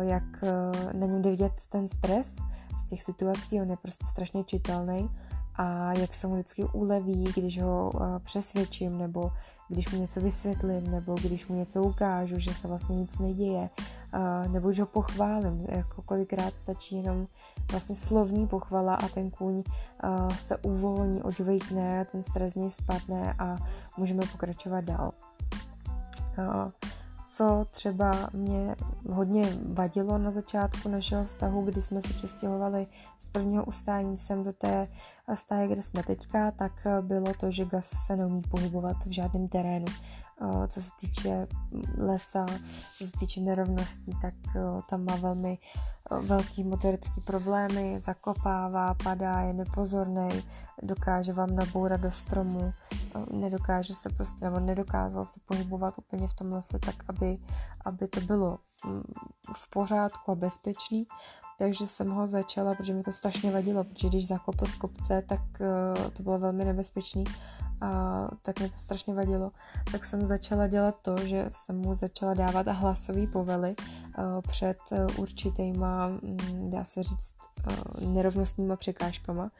jak 0.00 0.44
na 0.92 1.06
něm 1.06 1.22
jde 1.22 1.30
vidět 1.30 1.52
ten 1.68 1.88
stres 1.88 2.36
z 2.78 2.84
těch 2.84 3.02
situací, 3.02 3.60
on 3.60 3.70
je 3.70 3.76
prostě 3.76 4.04
strašně 4.04 4.44
čitelný 4.44 5.10
a 5.54 5.92
jak 5.92 6.14
se 6.14 6.26
mu 6.26 6.34
vždycky 6.34 6.64
uleví, 6.64 7.24
když 7.36 7.62
ho 7.62 7.92
přesvědčím 8.24 8.98
nebo 8.98 9.30
když 9.68 9.92
mu 9.92 10.00
něco 10.00 10.20
vysvětlím 10.20 10.90
nebo 10.90 11.14
když 11.14 11.48
mu 11.48 11.56
něco 11.56 11.82
ukážu, 11.82 12.38
že 12.38 12.54
se 12.54 12.68
vlastně 12.68 12.96
nic 12.96 13.18
neděje 13.18 13.70
nebo 14.48 14.72
že 14.72 14.82
ho 14.82 14.86
pochválím. 14.86 15.66
Jako 15.68 16.02
kolikrát 16.02 16.56
stačí 16.56 16.96
jenom 16.96 17.26
vlastně 17.70 17.96
slovní 17.96 18.46
pochvala 18.46 18.94
a 18.94 19.08
ten 19.08 19.30
kůň 19.30 19.62
se 20.36 20.56
uvolní, 20.56 21.22
odvejkne, 21.22 22.04
ten 22.04 22.22
stres 22.22 22.54
něj 22.54 22.70
spadne 22.70 23.34
a 23.38 23.58
můžeme 23.96 24.22
pokračovat 24.32 24.84
dál 24.84 25.12
co 27.26 27.66
třeba 27.70 28.30
mě 28.32 28.76
hodně 29.10 29.56
vadilo 29.72 30.18
na 30.18 30.30
začátku 30.30 30.88
našeho 30.88 31.24
vztahu, 31.24 31.62
kdy 31.62 31.82
jsme 31.82 32.02
se 32.02 32.12
přestěhovali 32.12 32.86
z 33.18 33.28
prvního 33.28 33.64
ustání 33.64 34.16
sem 34.16 34.44
do 34.44 34.52
té 34.52 34.88
stáje, 35.34 35.68
kde 35.68 35.82
jsme 35.82 36.02
teďka, 36.02 36.50
tak 36.50 36.86
bylo 37.00 37.34
to, 37.34 37.50
že 37.50 37.64
Gas 37.64 37.90
se 38.06 38.16
neumí 38.16 38.42
pohybovat 38.42 38.96
v 39.06 39.10
žádném 39.10 39.48
terénu. 39.48 39.86
Eh, 40.40 40.68
co 40.68 40.82
se 40.82 40.90
týče 41.00 41.46
lesa, 41.98 42.46
co 42.98 43.06
se 43.06 43.12
týče 43.18 43.40
nerovností, 43.40 44.16
tak 44.22 44.34
eh, 44.56 44.60
tam 44.90 45.04
má 45.04 45.16
velmi 45.16 45.58
eh, 46.10 46.20
velký 46.20 46.64
motorický 46.64 47.20
problémy, 47.20 48.00
zakopává, 48.00 48.94
padá, 48.94 49.40
je 49.40 49.52
nepozorný, 49.52 50.44
dokáže 50.82 51.32
vám 51.32 51.56
nabourat 51.56 52.00
do 52.00 52.10
stromu, 52.10 52.72
nedokáže 53.30 53.94
se 53.94 54.08
prostě, 54.08 54.44
nebo 54.44 54.60
nedokázal 54.60 55.24
se 55.24 55.40
pohybovat 55.46 55.98
úplně 55.98 56.28
v 56.28 56.34
tom 56.34 56.52
lese 56.52 56.78
tak, 56.78 56.94
aby, 57.08 57.38
aby 57.84 58.08
to 58.08 58.20
bylo 58.20 58.58
mm, 58.86 59.02
v 59.54 59.70
pořádku 59.70 60.30
a 60.30 60.34
bezpečný, 60.34 61.06
takže 61.58 61.86
jsem 61.86 62.10
ho 62.10 62.26
začala, 62.26 62.74
protože 62.74 62.94
mi 62.94 63.02
to 63.02 63.12
strašně 63.12 63.50
vadilo, 63.50 63.84
protože 63.84 64.08
když 64.08 64.26
zakopl 64.26 64.66
z 64.66 64.76
kopce, 64.76 65.22
tak 65.26 65.40
to 66.12 66.22
bylo 66.22 66.38
velmi 66.38 66.64
nebezpečný 66.64 67.24
a 67.80 68.28
tak 68.42 68.60
mi 68.60 68.68
to 68.68 68.74
strašně 68.74 69.14
vadilo, 69.14 69.52
tak 69.92 70.04
jsem 70.04 70.26
začala 70.26 70.66
dělat 70.66 70.94
to, 71.02 71.16
že 71.26 71.46
jsem 71.50 71.78
mu 71.78 71.94
začala 71.94 72.34
dávat 72.34 72.68
hlasový 72.68 73.26
povely 73.26 73.74
uh, 73.78 74.24
před 74.48 74.78
uh, 74.92 75.20
určitýma, 75.20 76.06
um, 76.06 76.70
dá 76.70 76.84
se 76.84 77.02
říct, 77.02 77.34
uh, 77.66 78.12
nerovnostníma 78.12 78.76
překážkama. 78.76 79.50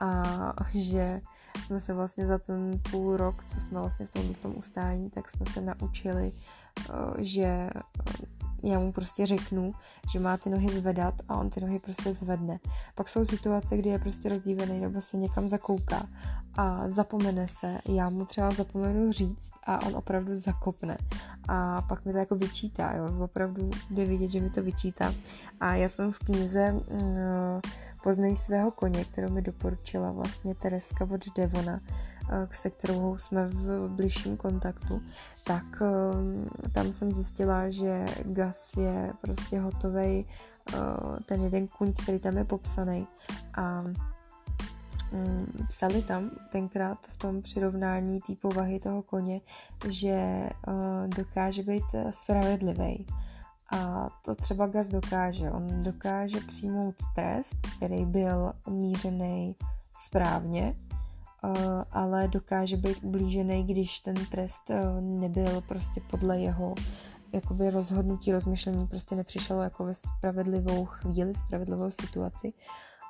A 0.00 0.54
že 0.74 1.20
jsme 1.64 1.80
se 1.80 1.94
vlastně 1.94 2.26
za 2.26 2.38
ten 2.38 2.80
půl 2.90 3.16
rok, 3.16 3.44
co 3.44 3.60
jsme 3.60 3.80
vlastně 3.80 4.06
v 4.06 4.10
tom, 4.10 4.34
v 4.34 4.36
tom 4.36 4.54
ustání, 4.56 5.10
tak 5.10 5.30
jsme 5.30 5.46
se 5.46 5.60
naučili, 5.60 6.32
uh, 6.88 7.14
že 7.18 7.70
já 8.62 8.78
mu 8.78 8.92
prostě 8.92 9.26
řeknu, 9.26 9.72
že 10.12 10.20
má 10.20 10.36
ty 10.36 10.50
nohy 10.50 10.68
zvedat 10.68 11.14
a 11.28 11.36
on 11.36 11.50
ty 11.50 11.60
nohy 11.60 11.78
prostě 11.78 12.12
zvedne. 12.12 12.58
Pak 12.94 13.08
jsou 13.08 13.24
situace, 13.24 13.76
kdy 13.76 13.90
je 13.90 13.98
prostě 13.98 14.28
rozdívený 14.28 14.80
nebo 14.80 15.00
se 15.00 15.16
někam 15.16 15.48
zakouká 15.48 16.06
a 16.54 16.88
zapomene 16.88 17.48
se, 17.48 17.78
já 17.88 18.10
mu 18.10 18.24
třeba 18.24 18.50
zapomenu 18.50 19.12
říct 19.12 19.50
a 19.66 19.86
on 19.86 19.96
opravdu 19.96 20.34
zakopne. 20.34 20.98
A 21.48 21.82
pak 21.82 22.04
mi 22.04 22.12
to 22.12 22.18
jako 22.18 22.34
vyčítá, 22.34 22.96
jo, 22.96 23.24
opravdu 23.24 23.70
jde 23.90 24.04
vidět, 24.04 24.30
že 24.30 24.40
mi 24.40 24.50
to 24.50 24.62
vyčítá. 24.62 25.14
A 25.60 25.74
já 25.74 25.88
jsem 25.88 26.12
v 26.12 26.18
knize 26.18 26.72
uh, 26.72 27.00
Poznej 28.02 28.36
svého 28.36 28.70
koně, 28.70 29.04
kterou 29.04 29.28
mi 29.28 29.42
doporučila 29.42 30.10
vlastně 30.10 30.54
Tereska 30.54 31.08
od 31.10 31.34
Devona, 31.36 31.80
Eh, 31.80 32.09
se 32.50 32.70
kterou 32.70 33.18
jsme 33.18 33.46
v 33.46 33.88
bližším 33.88 34.36
kontaktu, 34.36 35.02
tak 35.44 35.64
eh, 35.82 36.70
tam 36.70 36.92
jsem 36.92 37.12
zjistila, 37.12 37.70
že 37.70 38.06
Gas 38.24 38.76
je 38.76 39.12
prostě 39.20 39.60
hotový 39.60 40.26
eh, 40.26 40.76
ten 41.24 41.42
jeden 41.42 41.68
kuň, 41.68 41.92
který 41.92 42.18
tam 42.18 42.36
je 42.38 42.44
popsaný 42.44 43.06
a 43.54 43.82
mm, 45.12 45.66
psali 45.68 46.02
tam 46.02 46.30
tenkrát 46.52 47.06
v 47.06 47.16
tom 47.16 47.42
přirovnání 47.42 48.20
té 48.20 48.32
povahy 48.42 48.80
toho 48.80 49.02
koně, 49.02 49.40
že 49.88 50.48
dokáže 51.06 51.62
být 51.62 51.84
spravedlivý. 52.10 53.06
A 53.72 54.08
to 54.24 54.34
třeba 54.34 54.66
Gas 54.66 54.88
dokáže. 54.88 55.50
On 55.50 55.82
dokáže 55.82 56.40
přijmout 56.40 56.94
trest, 57.14 57.56
který 57.76 58.04
byl 58.04 58.52
mířený 58.68 59.56
správně, 59.92 60.74
Eh, 60.92 60.99
ale 61.90 62.28
dokáže 62.28 62.76
být 62.76 62.98
ublížený, 63.02 63.64
když 63.64 64.00
ten 64.00 64.14
trest 64.14 64.70
eh, 64.70 65.00
nebyl 65.00 65.60
prostě 65.60 66.00
podle 66.10 66.40
jeho 66.40 66.74
jakoby 67.32 67.70
rozhodnutí, 67.70 68.32
rozmyšlení 68.32 68.86
prostě 68.86 69.16
nepřišel 69.16 69.62
jako 69.62 69.84
ve 69.84 69.94
spravedlivou 69.94 70.84
chvíli, 70.84 71.34
spravedlivou 71.34 71.90
situaci. 71.90 72.48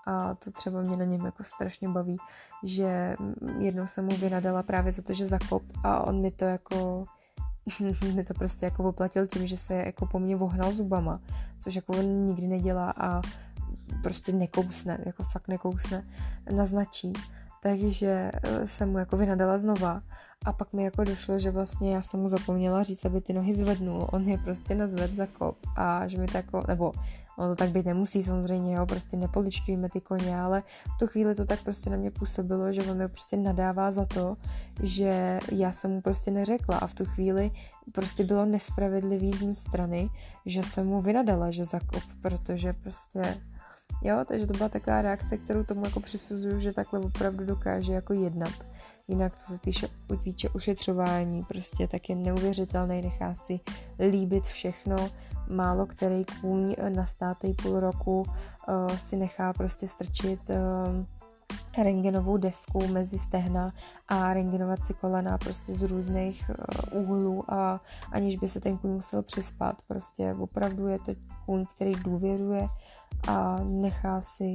A 0.07 0.35
to 0.35 0.51
třeba 0.51 0.81
mě 0.81 0.97
na 0.97 1.05
něm 1.05 1.25
jako 1.25 1.45
strašně 1.45 1.89
baví, 1.89 2.17
že 2.65 3.17
jednou 3.59 3.87
jsem 3.87 4.05
mu 4.05 4.17
vynadala 4.17 4.63
právě 4.63 4.93
za 4.93 5.03
to, 5.03 5.15
že 5.15 5.27
zakop 5.27 5.63
a 5.85 6.07
on 6.07 6.21
mi 6.21 6.31
to 6.31 6.45
jako 6.45 7.07
mi 8.15 8.25
to 8.25 8.35
prostě 8.35 8.67
jako 8.67 8.85
oplatil 8.85 9.27
tím, 9.27 9.47
že 9.47 9.57
se 9.57 9.75
jako 9.75 10.07
po 10.07 10.19
mně 10.19 10.37
vohnal 10.37 10.73
zubama, 10.73 11.21
což 11.59 11.75
jako 11.75 11.93
on 11.93 12.27
nikdy 12.27 12.47
nedělá 12.47 12.95
a 12.97 13.23
prostě 14.03 14.33
nekousne, 14.33 14.99
jako 15.07 15.23
fakt 15.23 15.49
nekousne, 15.49 16.07
naznačí 16.51 17.13
takže 17.61 18.31
eh, 18.43 18.67
jsem 18.67 18.91
mu 18.91 18.99
jako 18.99 19.17
vynadala 19.17 19.59
znova. 19.59 20.03
A 20.45 20.53
pak 20.53 20.73
mi 20.73 20.85
jako 20.85 21.05
došlo, 21.05 21.39
že 21.39 21.51
vlastně 21.51 21.95
já 21.95 22.03
jsem 22.03 22.21
mu 22.21 22.29
zapomněla 22.29 22.83
říct, 22.83 23.05
aby 23.05 23.21
ty 23.21 23.33
nohy 23.33 23.55
zvednul, 23.55 24.09
on 24.13 24.29
je 24.29 24.39
prostě 24.39 24.75
nazved 24.75 25.17
za 25.17 25.27
kop 25.27 25.57
a 25.77 26.07
že 26.07 26.19
mi 26.19 26.27
to 26.27 26.37
jako, 26.37 26.65
nebo 26.69 26.93
ono 27.41 27.49
to 27.49 27.57
tak 27.57 27.71
být 27.71 27.87
nemusí 27.87 28.23
samozřejmě, 28.23 28.75
jo, 28.75 28.87
prostě 28.87 29.17
nepoličtujeme 29.17 29.89
ty 29.89 30.01
koně, 30.01 30.41
ale 30.41 30.63
v 30.95 30.99
tu 30.99 31.07
chvíli 31.07 31.35
to 31.35 31.45
tak 31.45 31.63
prostě 31.63 31.91
na 31.91 31.97
mě 31.97 32.11
působilo, 32.11 32.73
že 32.73 32.83
on 32.83 32.97
mi 32.97 33.09
prostě 33.09 33.37
nadává 33.37 33.91
za 33.91 34.07
to, 34.07 34.37
že 34.83 35.41
já 35.53 35.73
jsem 35.73 35.91
mu 35.91 36.01
prostě 36.01 36.31
neřekla. 36.31 36.79
A 36.79 36.87
v 36.87 36.95
tu 36.95 37.05
chvíli 37.05 37.51
prostě 37.93 38.25
bylo 38.25 38.45
nespravedlivý 38.45 39.33
z 39.33 39.43
mé 39.43 39.55
strany, 39.55 40.09
že 40.47 40.63
jsem 40.63 40.87
mu 40.87 41.01
vynadala, 41.01 41.51
že 41.51 41.65
zakop, 41.65 42.03
protože 42.23 42.73
prostě 42.73 43.41
Jo, 44.03 44.25
takže 44.29 44.47
to 44.47 44.53
byla 44.53 44.69
taková 44.69 45.03
reakce, 45.03 45.37
kterou 45.37 45.65
tomu 45.65 45.85
jako 45.85 46.01
přisuzuju, 46.01 46.61
že 46.61 46.73
takhle 46.73 47.01
opravdu 47.01 47.45
dokáže 47.45 47.93
jako 47.93 48.13
jednat. 48.13 48.53
Jinak, 49.09 49.37
co 49.37 49.53
se 49.53 49.59
týče, 49.59 49.89
týče 50.25 50.49
ušetřování, 50.49 51.45
prostě 51.45 51.89
tak 51.89 52.09
je 52.09 52.17
neuvěřitelný, 52.17 53.03
nechá 53.03 53.35
si 53.35 53.61
líbit 54.11 54.45
všechno. 54.45 54.97
Málo 55.49 55.87
který 55.87 56.25
kůň 56.41 56.77
na 56.89 57.07
státej 57.07 57.55
půl 57.55 57.81
roku 57.81 58.21
uh, 58.21 58.97
si 58.97 59.17
nechá 59.17 59.53
prostě 59.53 59.89
strčit 59.89 60.41
uh, 60.51 61.05
rengenovou 61.85 62.37
desku 62.37 62.87
mezi 62.87 63.19
stehna 63.19 63.73
a 64.09 64.35
rengenovat 64.35 64.85
si 64.85 64.95
kolena 64.95 65.39
prostě 65.39 65.75
z 65.75 65.83
různých 65.83 66.51
uh, 66.93 67.03
úhlů 67.03 67.45
a 67.53 67.81
aniž 68.13 68.37
by 68.37 68.49
se 68.49 68.61
ten 68.61 68.79
kůň 68.79 68.91
musel 68.91 69.23
přispat. 69.23 69.83
Prostě 69.89 70.35
opravdu 70.35 70.87
je 70.87 70.99
to 70.99 71.13
kůň, 71.47 71.67
který 71.75 71.93
důvěřuje 71.93 72.69
a 73.29 73.61
nechá 73.65 74.21
si 74.21 74.53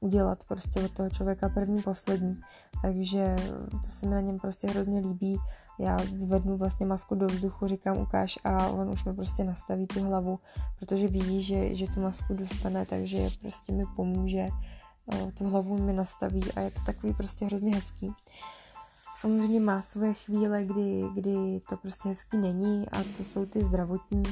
udělat 0.00 0.44
prostě 0.48 0.80
od 0.80 0.90
toho 0.90 1.10
člověka 1.10 1.48
první, 1.48 1.82
poslední. 1.82 2.34
Takže 2.82 3.36
to 3.84 3.90
se 3.90 4.06
mi 4.06 4.14
na 4.14 4.20
něm 4.20 4.38
prostě 4.38 4.68
hrozně 4.68 5.00
líbí. 5.00 5.38
Já 5.78 5.98
zvednu 6.14 6.56
vlastně 6.56 6.86
masku 6.86 7.14
do 7.14 7.26
vzduchu, 7.26 7.66
říkám 7.66 7.98
ukáž 7.98 8.38
a 8.44 8.66
on 8.68 8.90
už 8.90 9.04
mi 9.04 9.14
prostě 9.14 9.44
nastaví 9.44 9.86
tu 9.86 10.04
hlavu, 10.04 10.38
protože 10.78 11.08
ví, 11.08 11.42
že, 11.42 11.74
že 11.74 11.86
tu 11.86 12.00
masku 12.00 12.34
dostane, 12.34 12.86
takže 12.86 13.28
prostě 13.40 13.72
mi 13.72 13.84
pomůže, 13.96 14.48
tu 15.38 15.48
hlavu 15.48 15.78
mi 15.78 15.92
nastaví 15.92 16.52
a 16.56 16.60
je 16.60 16.70
to 16.70 16.80
takový 16.86 17.14
prostě 17.14 17.44
hrozně 17.44 17.74
hezký. 17.74 18.12
Samozřejmě 19.20 19.60
má 19.60 19.82
svoje 19.82 20.14
chvíle, 20.14 20.64
kdy, 20.64 21.04
kdy 21.14 21.60
to 21.68 21.76
prostě 21.76 22.08
hezký 22.08 22.38
není 22.38 22.88
a 22.88 23.02
to 23.16 23.24
jsou 23.24 23.46
ty 23.46 23.64
zdravotní, 23.64 24.22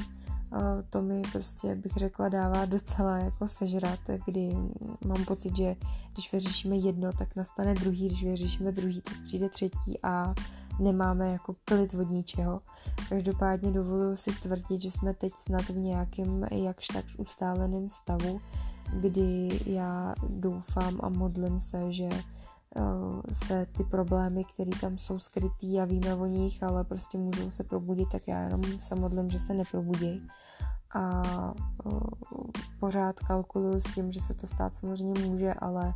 to 0.89 1.01
mi 1.01 1.21
prostě, 1.31 1.75
bych 1.75 1.91
řekla, 1.91 2.29
dává 2.29 2.65
docela 2.65 3.17
jako 3.17 3.47
sežrat, 3.47 3.99
kdy 4.25 4.57
mám 5.05 5.25
pocit, 5.25 5.55
že 5.57 5.75
když 6.13 6.33
vyřešíme 6.33 6.75
jedno, 6.75 7.13
tak 7.13 7.35
nastane 7.35 7.73
druhý, 7.73 8.07
když 8.07 8.23
vyřešíme 8.23 8.71
druhý, 8.71 9.01
tak 9.01 9.13
přijde 9.23 9.49
třetí 9.49 9.99
a 10.03 10.33
nemáme 10.79 11.31
jako 11.31 11.53
klid 11.65 11.93
od 11.93 12.09
ničeho. 12.09 12.61
Každopádně 13.09 13.71
dovoluji 13.71 14.17
si 14.17 14.31
tvrdit, 14.31 14.81
že 14.81 14.91
jsme 14.91 15.13
teď 15.13 15.33
snad 15.37 15.69
v 15.69 15.77
nějakém 15.77 16.47
jakž 16.51 16.87
tak 16.87 17.05
ustáleném 17.17 17.89
stavu, 17.89 18.41
kdy 18.93 19.59
já 19.65 20.15
doufám 20.29 20.99
a 21.03 21.09
modlím 21.09 21.59
se, 21.59 21.91
že 21.91 22.09
se 23.45 23.65
ty 23.65 23.83
problémy, 23.83 24.43
které 24.43 24.71
tam 24.81 24.97
jsou 24.97 25.19
skrytý 25.19 25.79
a 25.79 25.85
víme 25.85 26.15
o 26.15 26.25
nich, 26.25 26.63
ale 26.63 26.83
prostě 26.83 27.17
můžou 27.17 27.51
se 27.51 27.63
probudit, 27.63 28.09
tak 28.11 28.27
já 28.27 28.41
jenom 28.41 28.61
se 28.79 28.95
modlím, 28.95 29.29
že 29.29 29.39
se 29.39 29.53
neprobudí. 29.53 30.27
A 30.93 31.23
uh, 31.85 32.01
pořád 32.79 33.19
kalkuluju 33.19 33.79
s 33.79 33.93
tím, 33.93 34.11
že 34.11 34.21
se 34.21 34.33
to 34.33 34.47
stát 34.47 34.73
samozřejmě 34.73 35.21
může, 35.21 35.53
ale 35.53 35.93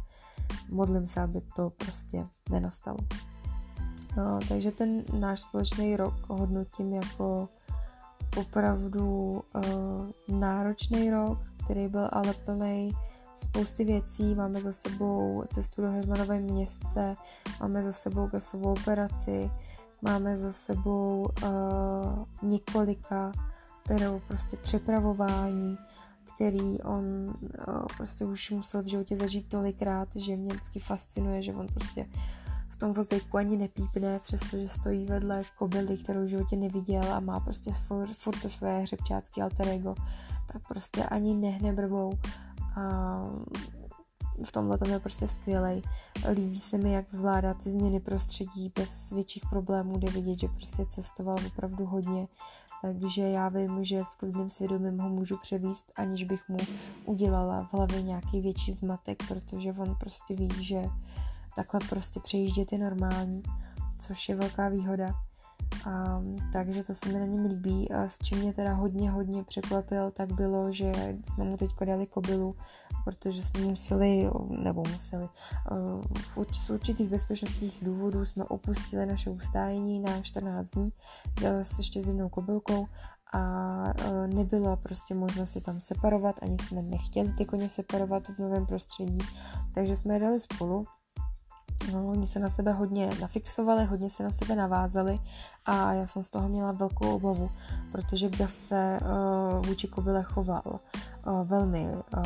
modlím 0.69 1.07
se, 1.07 1.21
aby 1.21 1.41
to 1.55 1.69
prostě 1.69 2.23
nenastalo. 2.49 2.97
No, 4.17 4.39
takže 4.49 4.71
ten 4.71 5.03
náš 5.19 5.39
společný 5.39 5.97
rok 5.97 6.29
hodnotím 6.29 6.93
jako 6.93 7.49
opravdu 8.37 9.31
uh, 9.55 10.39
náročný 10.39 11.11
rok, 11.11 11.39
který 11.63 11.87
byl 11.87 12.09
ale 12.11 12.33
plný 12.33 12.91
spousty 13.35 13.85
věcí. 13.85 14.35
Máme 14.35 14.61
za 14.61 14.71
sebou 14.71 15.43
cestu 15.53 15.81
do 15.81 15.91
Heřmanové 15.91 16.39
městce, 16.39 17.15
máme 17.59 17.83
za 17.83 17.91
sebou 17.91 18.27
gasovou 18.27 18.71
operaci, 18.71 19.51
máme 20.01 20.37
za 20.37 20.51
sebou 20.51 21.27
uh, 21.43 22.49
několika, 22.49 23.31
kterou 23.83 24.21
prostě 24.27 24.57
přepravování, 24.57 25.77
který 26.35 26.81
on 26.81 27.03
uh, 27.67 27.85
prostě 27.97 28.25
už 28.25 28.51
musel 28.51 28.83
v 28.83 28.87
životě 28.87 29.17
zažít 29.17 29.49
tolikrát, 29.49 30.15
že 30.15 30.35
mě 30.35 30.53
vždycky 30.53 30.79
fascinuje, 30.79 31.41
že 31.41 31.53
on 31.53 31.67
prostě 31.67 32.05
v 32.69 32.77
tom 32.77 32.93
vozejku 32.93 33.37
ani 33.37 33.57
nepípne, 33.57 34.19
přestože 34.19 34.67
stojí 34.67 35.05
vedle 35.05 35.43
kobily, 35.57 35.97
kterou 35.97 36.23
v 36.23 36.27
životě 36.27 36.55
neviděl 36.55 37.13
a 37.13 37.19
má 37.19 37.39
prostě 37.39 37.71
furt, 37.71 38.13
furt 38.13 38.41
to 38.41 38.49
své 38.49 38.81
hřebčácký 38.81 39.41
alter 39.41 39.67
ego, 39.67 39.95
tak 40.53 40.67
prostě 40.67 41.03
ani 41.03 41.33
nehne 41.33 41.73
brvou 41.73 42.13
a 42.75 43.23
v 44.45 44.51
tomhle 44.51 44.77
tom 44.77 44.89
je 44.89 44.99
prostě 44.99 45.27
skvělej. 45.27 45.81
Líbí 46.33 46.59
se 46.59 46.77
mi, 46.77 46.91
jak 46.91 47.09
zvládá 47.09 47.53
ty 47.53 47.71
změny 47.71 47.99
prostředí 47.99 48.71
bez 48.75 49.11
větších 49.11 49.43
problémů, 49.49 49.97
jde 49.97 50.11
vidět, 50.11 50.39
že 50.39 50.47
prostě 50.47 50.85
cestoval 50.85 51.37
opravdu 51.47 51.85
hodně, 51.85 52.27
takže 52.81 53.21
já 53.21 53.49
vím, 53.49 53.83
že 53.83 53.99
s 53.99 54.15
klidným 54.15 54.49
svědomím 54.49 54.99
ho 54.99 55.09
můžu 55.09 55.37
převíst, 55.37 55.91
aniž 55.95 56.23
bych 56.23 56.49
mu 56.49 56.57
udělala 57.05 57.63
v 57.63 57.73
hlavě 57.73 58.01
nějaký 58.01 58.41
větší 58.41 58.73
zmatek, 58.73 59.23
protože 59.27 59.73
on 59.73 59.95
prostě 59.95 60.35
ví, 60.35 60.49
že 60.63 60.87
takhle 61.55 61.79
prostě 61.89 62.19
přejíždět 62.19 62.71
je 62.71 62.77
normální, 62.77 63.43
což 63.99 64.29
je 64.29 64.35
velká 64.35 64.69
výhoda. 64.69 65.24
A, 65.85 66.21
takže 66.53 66.83
to 66.83 66.93
se 66.93 67.09
mi 67.09 67.19
na 67.19 67.25
něm 67.25 67.45
líbí. 67.45 67.91
A 67.91 68.09
s 68.09 68.17
čím 68.17 68.37
mě 68.37 68.53
teda 68.53 68.73
hodně, 68.73 69.11
hodně 69.11 69.43
překvapil, 69.43 70.11
tak 70.11 70.33
bylo, 70.33 70.71
že 70.71 70.91
jsme 71.23 71.43
mu 71.43 71.57
teď 71.57 71.69
dali 71.85 72.05
kobylu, 72.05 72.53
protože 73.03 73.43
jsme 73.43 73.61
museli, 73.61 74.29
nebo 74.49 74.83
museli, 74.93 75.27
v 76.35 76.37
z 76.51 76.69
určitých 76.69 77.09
bezpečnostních 77.09 77.79
důvodů 77.83 78.25
jsme 78.25 78.43
opustili 78.43 79.05
naše 79.05 79.29
ustájení 79.29 79.99
na 79.99 80.21
14 80.21 80.69
dní 80.69 80.89
s 81.41 81.77
ještě 81.77 82.03
s 82.03 82.07
jednou 82.07 82.29
kobylkou 82.29 82.85
a 83.33 83.93
nebylo 84.27 84.77
prostě 84.77 85.15
možnost 85.15 85.55
je 85.55 85.61
tam 85.61 85.79
separovat, 85.79 86.35
ani 86.41 86.57
jsme 86.59 86.81
nechtěli 86.81 87.33
ty 87.33 87.45
koně 87.45 87.69
separovat 87.69 88.27
v 88.27 88.39
novém 88.39 88.65
prostředí, 88.65 89.19
takže 89.73 89.95
jsme 89.95 90.13
je 90.13 90.19
dali 90.19 90.39
spolu 90.39 90.85
No, 91.93 92.07
oni 92.07 92.27
se 92.27 92.39
na 92.39 92.49
sebe 92.49 92.71
hodně 92.71 93.09
nafixovali, 93.21 93.85
hodně 93.85 94.09
se 94.09 94.23
na 94.23 94.31
sebe 94.31 94.55
navázali 94.55 95.15
a 95.65 95.93
já 95.93 96.07
jsem 96.07 96.23
z 96.23 96.29
toho 96.29 96.49
měla 96.49 96.71
velkou 96.71 97.15
obavu, 97.15 97.49
protože 97.91 98.29
Gas 98.29 98.53
se 98.53 98.99
uh, 99.01 99.65
vůči 99.65 99.87
kobyle 99.87 100.23
choval 100.23 100.63
uh, 100.65 101.47
velmi 101.47 101.87
uh, 101.87 102.23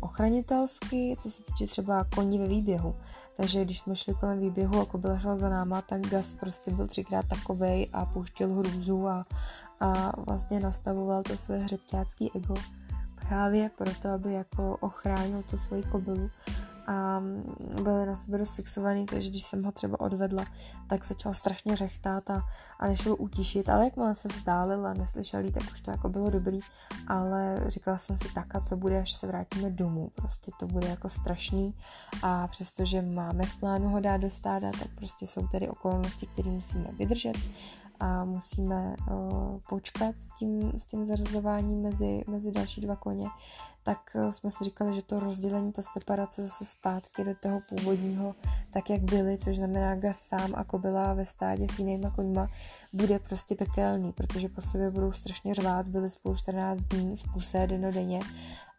ochranitelsky, 0.00 1.16
co 1.18 1.30
se 1.30 1.42
týče 1.42 1.66
třeba 1.66 2.04
koní 2.14 2.38
ve 2.38 2.46
výběhu. 2.46 2.94
Takže 3.36 3.64
když 3.64 3.78
jsme 3.80 3.96
šli 3.96 4.14
kolem 4.14 4.40
výběhu 4.40 4.80
a 4.80 4.84
kobila 4.84 5.18
šla 5.18 5.36
za 5.36 5.48
náma, 5.48 5.82
tak 5.82 6.06
Gas 6.06 6.34
prostě 6.40 6.70
byl 6.70 6.86
třikrát 6.86 7.26
takovej 7.26 7.88
a 7.92 8.06
pouštěl 8.06 8.54
hrůzu 8.54 9.08
a, 9.08 9.26
a 9.80 10.12
vlastně 10.16 10.60
nastavoval 10.60 11.22
to 11.22 11.36
své 11.36 11.58
hřebťácký 11.58 12.30
ego 12.34 12.54
právě 13.28 13.70
proto, 13.78 14.08
aby 14.08 14.32
jako 14.32 14.76
ochránil 14.80 15.42
tu 15.42 15.56
svoji 15.56 15.82
kobylu 15.82 16.30
a 16.92 17.22
byli 17.82 18.06
na 18.06 18.16
sebe 18.16 18.38
dost 18.38 18.54
fixovaný, 18.54 19.06
takže 19.06 19.30
když 19.30 19.44
jsem 19.44 19.64
ho 19.64 19.72
třeba 19.72 20.00
odvedla, 20.00 20.44
tak 20.86 21.04
začal 21.04 21.34
strašně 21.34 21.76
řechtat 21.76 22.30
a, 22.30 22.42
a 22.78 22.86
nešel 22.86 23.16
utišit, 23.18 23.68
ale 23.68 23.84
jakmile 23.84 24.14
se 24.14 24.28
vzdálil 24.28 24.86
a 24.86 24.94
neslyšel 24.94 25.42
tak 25.50 25.62
už 25.72 25.80
to 25.80 25.90
jako 25.90 26.08
bylo 26.08 26.30
dobrý, 26.30 26.60
ale 27.08 27.60
říkala 27.66 27.98
jsem 27.98 28.16
si 28.16 28.32
tak 28.34 28.54
a 28.54 28.60
co 28.60 28.76
bude, 28.76 29.00
až 29.00 29.12
se 29.12 29.26
vrátíme 29.26 29.70
domů, 29.70 30.10
prostě 30.14 30.50
to 30.58 30.66
bude 30.66 30.88
jako 30.88 31.08
strašný 31.08 31.74
a 32.22 32.48
přestože 32.48 33.02
máme 33.02 33.46
v 33.46 33.56
plánu 33.56 33.88
ho 33.88 34.00
dát 34.00 34.16
do 34.16 34.30
stáda, 34.30 34.70
tak 34.72 34.88
prostě 34.94 35.26
jsou 35.26 35.46
tady 35.46 35.68
okolnosti, 35.68 36.26
které 36.26 36.50
musíme 36.50 36.92
vydržet 36.92 37.36
a 38.00 38.24
musíme 38.24 38.96
uh, 39.10 39.58
počkat 39.68 40.20
s 40.20 40.32
tím, 40.32 40.72
s 40.78 40.86
tím 40.86 41.04
zařazováním 41.04 41.82
mezi, 41.82 42.24
mezi 42.26 42.52
další 42.52 42.80
dva 42.80 42.96
koně, 42.96 43.28
tak 43.82 43.98
uh, 44.14 44.30
jsme 44.30 44.50
si 44.50 44.64
říkali, 44.64 44.94
že 44.94 45.02
to 45.02 45.20
rozdělení, 45.20 45.72
ta 45.72 45.82
separace 45.82 46.42
zase 46.42 46.64
zpátky 46.64 47.24
do 47.24 47.34
toho 47.34 47.60
původního, 47.68 48.34
tak 48.70 48.90
jak 48.90 49.00
byly, 49.00 49.38
což 49.38 49.56
znamená 49.56 49.94
Gas 49.94 50.18
sám 50.18 50.52
a 50.54 50.64
kobila 50.64 51.14
ve 51.14 51.24
stádě 51.24 51.66
s 51.74 51.78
jinýma 51.78 52.10
koňma, 52.10 52.46
bude 52.92 53.18
prostě 53.18 53.54
pekelný, 53.54 54.12
protože 54.12 54.48
po 54.48 54.60
sobě 54.60 54.90
budou 54.90 55.12
strašně 55.12 55.54
řvát, 55.54 55.86
byli 55.86 56.10
spolu 56.10 56.36
14 56.36 56.80
dní 56.80 57.16
v 57.16 57.32
kuse 57.32 57.66
denně 57.66 58.20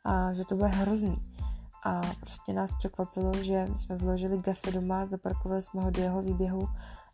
a 0.03 0.33
že 0.33 0.45
to 0.45 0.55
bude 0.55 0.67
hrozný. 0.67 1.15
A 1.85 2.01
prostě 2.19 2.53
nás 2.53 2.73
překvapilo, 2.77 3.33
že 3.33 3.67
jsme 3.75 3.95
vložili 3.95 4.37
Gase 4.37 4.71
doma, 4.71 5.05
zaparkovali 5.05 5.61
jsme 5.61 5.81
ho 5.81 5.91
do 5.91 6.01
jeho 6.01 6.21
výběhu 6.21 6.67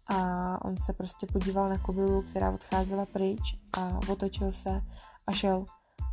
a 0.08 0.66
on 0.66 0.78
se 0.78 0.94
prostě 0.94 1.28
podíval 1.28 1.70
na 1.70 1.78
kobylu, 1.78 2.22
která 2.22 2.52
odcházela 2.52 3.06
pryč 3.06 3.40
a 3.78 4.00
otočil 4.08 4.52
se 4.52 4.82
a 5.28 5.32
šel 5.32 5.66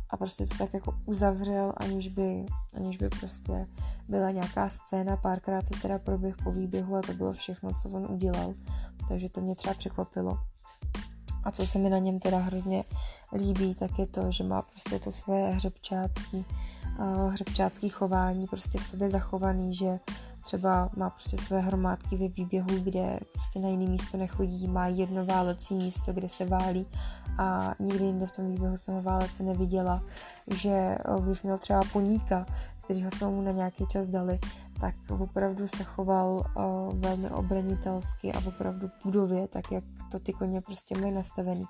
a 0.09 0.17
prostě 0.17 0.45
to 0.45 0.57
tak 0.57 0.73
jako 0.73 0.93
uzavřel, 1.05 1.73
aniž 1.77 2.07
by, 2.07 2.45
aniž 2.73 2.97
by 2.97 3.09
prostě 3.09 3.67
byla 4.07 4.31
nějaká 4.31 4.69
scéna, 4.69 5.17
párkrát 5.17 5.67
se 5.67 5.81
teda 5.81 5.99
proběh 5.99 6.35
po 6.43 6.51
výběhu 6.51 6.95
a 6.95 7.01
to 7.01 7.13
bylo 7.13 7.33
všechno, 7.33 7.73
co 7.73 7.89
on 7.89 8.07
udělal, 8.11 8.53
takže 9.07 9.29
to 9.29 9.41
mě 9.41 9.55
třeba 9.55 9.73
překvapilo. 9.73 10.39
A 11.43 11.51
co 11.51 11.67
se 11.67 11.79
mi 11.79 11.89
na 11.89 11.97
něm 11.97 12.19
teda 12.19 12.37
hrozně 12.37 12.83
líbí, 13.37 13.75
tak 13.75 13.99
je 13.99 14.07
to, 14.07 14.31
že 14.31 14.43
má 14.43 14.61
prostě 14.61 14.99
to 14.99 15.11
svoje 15.11 15.47
hřebčácký, 15.47 16.45
uh, 16.99 17.31
hřebčácký 17.31 17.89
chování 17.89 18.47
prostě 18.47 18.79
v 18.79 18.83
sobě 18.83 19.09
zachovaný, 19.09 19.73
že 19.73 19.99
třeba 20.47 20.89
má 20.95 21.09
prostě 21.09 21.37
své 21.37 21.59
hromádky 21.59 22.15
ve 22.15 22.27
výběhu, 22.27 22.79
kde 22.83 23.19
prostě 23.33 23.59
na 23.59 23.69
jiné 23.69 23.85
místo 23.85 24.17
nechodí, 24.17 24.67
má 24.67 24.87
jedno 24.87 25.25
válecí 25.25 25.75
místo, 25.75 26.13
kde 26.13 26.29
se 26.29 26.45
válí 26.45 26.87
a 27.37 27.75
nikdy 27.79 28.03
jinde 28.03 28.27
v 28.27 28.31
tom 28.31 28.51
výběhu 28.51 28.77
jsem 28.77 29.03
válece 29.03 29.43
neviděla, 29.43 30.01
že 30.47 30.69
eh, 30.69 31.21
když 31.21 31.41
měl 31.41 31.57
třeba 31.57 31.81
poníka, 31.93 32.45
kterýho 32.83 33.11
jsme 33.11 33.27
mu 33.27 33.41
na 33.41 33.51
nějaký 33.51 33.85
čas 33.87 34.07
dali, 34.07 34.39
tak 34.79 34.95
opravdu 35.19 35.67
se 35.67 35.83
choval 35.83 36.29
uh, 36.29 36.99
velmi 36.99 37.29
obranitelsky 37.29 38.33
a 38.33 38.41
opravdu 38.47 38.89
budově, 39.03 39.47
tak 39.47 39.71
jak 39.71 39.83
to 40.11 40.19
ty 40.19 40.33
koně 40.33 40.61
prostě 40.61 40.97
mají 40.97 41.11
nastavený. 41.11 41.65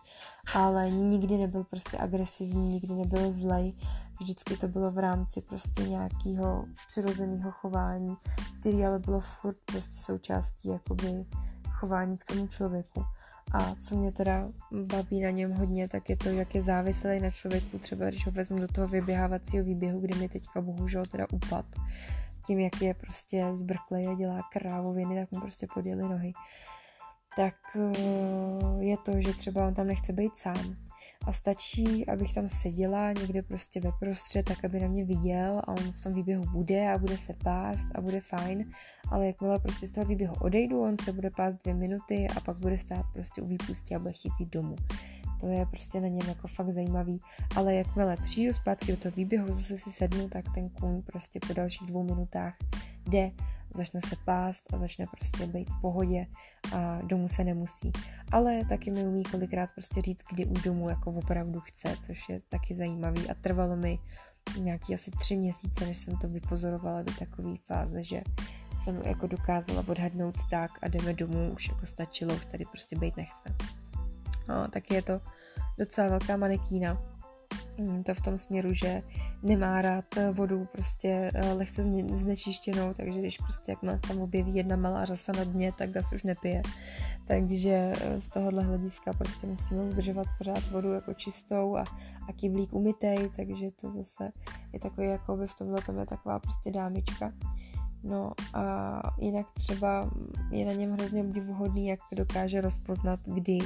Ale 0.54 0.90
nikdy 0.90 1.38
nebyl 1.38 1.64
prostě 1.64 1.98
agresivní, 1.98 2.68
nikdy 2.68 2.94
nebyl 2.94 3.32
zlej, 3.32 3.74
vždycky 4.20 4.58
to 4.58 4.68
bylo 4.68 4.92
v 4.92 4.98
rámci 4.98 5.42
prostě 5.42 5.84
nějakého 5.84 6.66
přirozeného 6.88 7.52
chování, 7.52 8.16
který 8.60 8.86
ale 8.86 9.00
bylo 9.00 9.20
furt 9.20 9.58
prostě 9.66 9.96
součástí 9.96 10.70
jakoby 10.70 11.26
chování 11.70 12.18
k 12.18 12.24
tomu 12.24 12.48
člověku. 12.48 13.06
A 13.54 13.76
co 13.76 13.96
mě 13.96 14.12
teda 14.12 14.50
baví 14.72 15.22
na 15.22 15.30
něm 15.30 15.54
hodně, 15.54 15.88
tak 15.88 16.10
je 16.10 16.18
to, 16.18 16.30
jak 16.30 16.56
je 16.56 16.62
závislý 16.62 17.20
na 17.20 17.32
člověku, 17.32 17.80
třeba 17.80 18.10
když 18.10 18.26
ho 18.26 18.32
vezmu 18.32 18.60
do 18.60 18.68
toho 18.68 18.88
vyběhávacího 18.88 19.64
výběhu, 19.64 20.00
kdy 20.00 20.20
mi 20.20 20.30
teďka 20.30 20.62
bohužel 20.62 21.06
teda 21.06 21.26
upad. 21.32 21.66
Tím, 22.48 22.60
jak 22.60 22.82
je 22.82 22.94
prostě 22.94 23.48
zbrklej 23.54 24.08
a 24.08 24.14
dělá 24.14 24.42
krávoviny, 24.54 25.16
tak 25.16 25.32
mu 25.32 25.42
prostě 25.42 25.68
podjeli 25.74 26.04
nohy. 26.04 26.34
Tak 27.36 27.56
eh, 27.76 28.84
je 28.86 28.98
to, 28.98 29.22
že 29.22 29.34
třeba 29.34 29.68
on 29.68 29.74
tam 29.74 29.88
nechce 29.88 30.14
být 30.14 30.38
sám 30.38 30.87
a 31.28 31.32
stačí, 31.32 32.10
abych 32.10 32.34
tam 32.34 32.48
seděla 32.48 33.12
někde 33.12 33.42
prostě 33.42 33.82
ve 33.82 33.92
prostřed, 34.00 34.46
tak 34.46 34.66
aby 34.66 34.80
na 34.80 34.88
mě 34.88 35.06
viděl 35.06 35.62
a 35.64 35.68
on 35.68 35.92
v 35.92 36.04
tom 36.04 36.14
výběhu 36.14 36.46
bude 36.52 36.92
a 36.94 36.98
bude 36.98 37.18
se 37.18 37.34
pást 37.44 37.88
a 37.96 38.02
bude 38.02 38.22
fajn, 38.22 38.72
ale 39.12 39.28
jakmile 39.28 39.60
prostě 39.60 39.88
z 39.88 39.92
toho 39.92 40.06
výběhu 40.06 40.36
odejdu, 40.42 40.82
on 40.82 40.96
se 41.04 41.14
bude 41.14 41.30
pást 41.30 41.58
dvě 41.64 41.74
minuty 41.74 42.28
a 42.38 42.40
pak 42.40 42.58
bude 42.58 42.78
stát 42.78 43.06
prostě 43.14 43.42
u 43.42 43.46
výpustí 43.46 43.96
a 43.96 44.00
bude 44.00 44.12
chtít 44.12 44.34
jít 44.40 44.50
domů. 44.50 44.76
To 45.40 45.48
je 45.48 45.66
prostě 45.66 46.02
na 46.02 46.08
něm 46.08 46.28
jako 46.28 46.48
fakt 46.48 46.70
zajímavý, 46.70 47.20
ale 47.56 47.76
jakmile 47.76 48.18
přijdu 48.18 48.54
zpátky 48.54 48.92
do 48.92 48.98
toho 48.98 49.16
výběhu, 49.16 49.48
zase 49.48 49.78
si 49.78 49.92
sednu, 49.92 50.30
tak 50.30 50.46
ten 50.54 50.70
kůň 50.70 51.02
prostě 51.02 51.40
po 51.48 51.54
dalších 51.54 51.88
dvou 51.88 52.04
minutách 52.04 52.54
jde 53.08 53.32
začne 53.76 54.02
se 54.02 54.16
pást 54.26 54.74
a 54.74 54.78
začne 54.78 55.06
prostě 55.08 55.48
být 55.48 55.70
v 55.70 55.82
pohodě 55.82 56.28
a 56.76 57.02
domů 57.02 57.28
se 57.28 57.44
nemusí. 57.44 57.92
Ale 58.32 58.66
taky 58.70 58.92
mi 58.92 59.04
umí 59.04 59.24
kolikrát 59.24 59.70
prostě 59.76 60.02
říct, 60.02 60.24
kdy 60.32 60.46
už 60.46 60.62
domů 60.62 60.90
jako 60.90 61.12
opravdu 61.12 61.60
chce, 61.60 61.96
což 62.06 62.30
je 62.30 62.38
taky 62.50 62.76
zajímavý 62.76 63.30
a 63.30 63.34
trvalo 63.34 63.76
mi 63.76 64.00
nějaký 64.60 64.96
asi 64.96 65.12
tři 65.12 65.36
měsíce, 65.36 65.86
než 65.86 65.98
jsem 65.98 66.18
to 66.18 66.28
vypozorovala 66.28 67.02
do 67.02 67.14
takové 67.14 67.54
fáze, 67.66 68.04
že 68.04 68.22
jsem 68.84 69.02
jako 69.02 69.28
dokázala 69.28 69.84
odhadnout 69.88 70.36
tak 70.50 70.72
a 70.82 70.88
jdeme 70.88 71.14
domů, 71.14 71.52
už 71.54 71.70
jako 71.70 71.86
stačilo, 71.86 72.36
už 72.36 72.46
tady 72.46 72.66
prostě 72.66 72.96
být 72.96 73.18
nechce. 73.18 73.56
No, 74.48 74.68
tak 74.68 74.92
je 74.92 75.02
to 75.02 75.22
docela 75.78 76.10
velká 76.10 76.38
manekína. 76.38 77.17
Mm, 77.78 78.04
to 78.04 78.14
v 78.14 78.22
tom 78.22 78.38
směru, 78.38 78.74
že 78.74 79.02
nemá 79.44 79.82
rád 79.82 80.06
vodu 80.32 80.68
prostě 80.72 81.32
eh, 81.34 81.54
lehce 81.54 81.84
znečištěnou, 82.16 82.94
takže 82.94 83.20
když 83.20 83.38
prostě 83.38 83.72
jakmile 83.72 84.00
se 84.00 84.08
tam 84.08 84.22
objeví 84.22 84.56
jedna 84.56 84.76
malá 84.76 85.06
řasa 85.06 85.32
na 85.32 85.44
dně, 85.44 85.72
tak 85.72 85.90
gas 85.90 86.14
už 86.14 86.24
nepije. 86.24 86.62
Takže 87.28 87.94
eh, 88.02 88.22
z 88.22 88.28
tohohle 88.28 88.64
hlediska 88.64 89.14
prostě 89.14 89.48
musíme 89.48 89.82
udržovat 89.82 90.28
pořád 90.38 90.72
vodu 90.72 90.92
jako 90.92 91.14
čistou 91.14 91.76
a, 91.76 91.84
a 92.28 92.34
kyblík 92.34 92.74
umytej, 92.74 93.30
takže 93.36 93.66
to 93.82 93.92
zase 93.92 94.32
je 94.74 94.80
takový, 94.80 95.08
jako 95.08 95.38
by 95.38 95.48
v 95.48 95.54
tomhle 95.54 95.82
tom 95.82 96.00
je 96.00 96.06
taková 96.06 96.40
prostě 96.40 96.72
dámička. 96.72 97.34
No 98.04 98.32
a 98.54 99.02
jinak 99.20 99.52
třeba 99.52 100.12
je 100.52 100.66
na 100.66 100.74
něm 100.74 100.92
hrozně 100.92 101.22
obdivuhodný, 101.22 101.88
jak 101.88 102.00
dokáže 102.16 102.62
rozpoznat, 102.62 103.20
kdy 103.26 103.60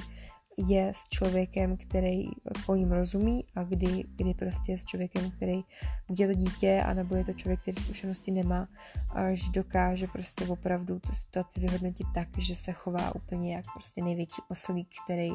je 0.58 0.94
s 0.96 1.10
člověkem, 1.10 1.78
který 1.78 2.26
po 2.66 2.76
ním 2.76 2.92
rozumí 2.92 3.46
a 3.56 3.64
kdy, 3.64 4.04
kdy 4.16 4.34
prostě 4.34 4.72
je 4.72 4.78
s 4.78 4.86
člověkem, 4.86 5.32
který 5.32 5.62
buď 6.08 6.20
je 6.20 6.28
to 6.28 6.34
dítě, 6.34 6.84
anebo 6.86 7.16
je 7.16 7.24
to 7.24 7.34
člověk, 7.34 7.62
který 7.62 7.78
zkušenosti 7.78 8.32
nemá, 8.32 8.68
až 9.14 9.50
dokáže 9.50 10.08
prostě 10.08 10.48
opravdu 10.48 11.00
tu 11.00 11.12
situaci 11.14 11.60
vyhodnotit 11.60 12.08
tak, 12.14 12.28
že 12.38 12.56
se 12.56 12.72
chová 12.72 13.16
úplně 13.16 13.56
jak 13.56 13.66
prostě 13.74 14.04
největší 14.04 14.42
oslík, 14.48 14.88
který 15.06 15.32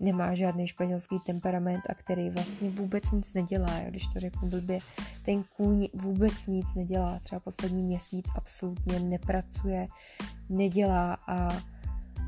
nemá 0.00 0.34
žádný 0.34 0.66
španělský 0.66 1.18
temperament 1.26 1.82
a 1.90 1.94
který 1.94 2.30
vlastně 2.30 2.70
vůbec 2.70 3.10
nic 3.12 3.34
nedělá, 3.34 3.78
jo? 3.78 3.86
když 3.90 4.06
to 4.06 4.20
řeknu 4.20 4.48
blbě, 4.48 4.78
ten 5.22 5.44
kůň 5.56 5.88
vůbec 5.94 6.46
nic 6.46 6.74
nedělá, 6.74 7.18
třeba 7.18 7.40
poslední 7.40 7.84
měsíc 7.84 8.26
absolutně 8.34 9.00
nepracuje, 9.00 9.86
nedělá 10.48 11.16
a 11.26 11.56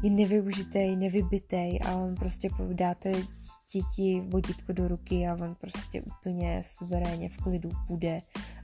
je 0.02 0.10
nevyužitý, 0.10 0.96
nevybitej 0.96 1.78
a 1.84 1.94
on 1.94 2.14
prostě 2.14 2.48
dáte 2.72 3.12
děti 3.72 4.22
vodítko 4.28 4.72
do 4.72 4.88
ruky 4.88 5.26
a 5.26 5.34
on 5.34 5.54
prostě 5.54 6.02
úplně 6.02 6.62
suverénně 6.64 7.28
v 7.28 7.36
klidu 7.36 7.70
bude 7.88 8.18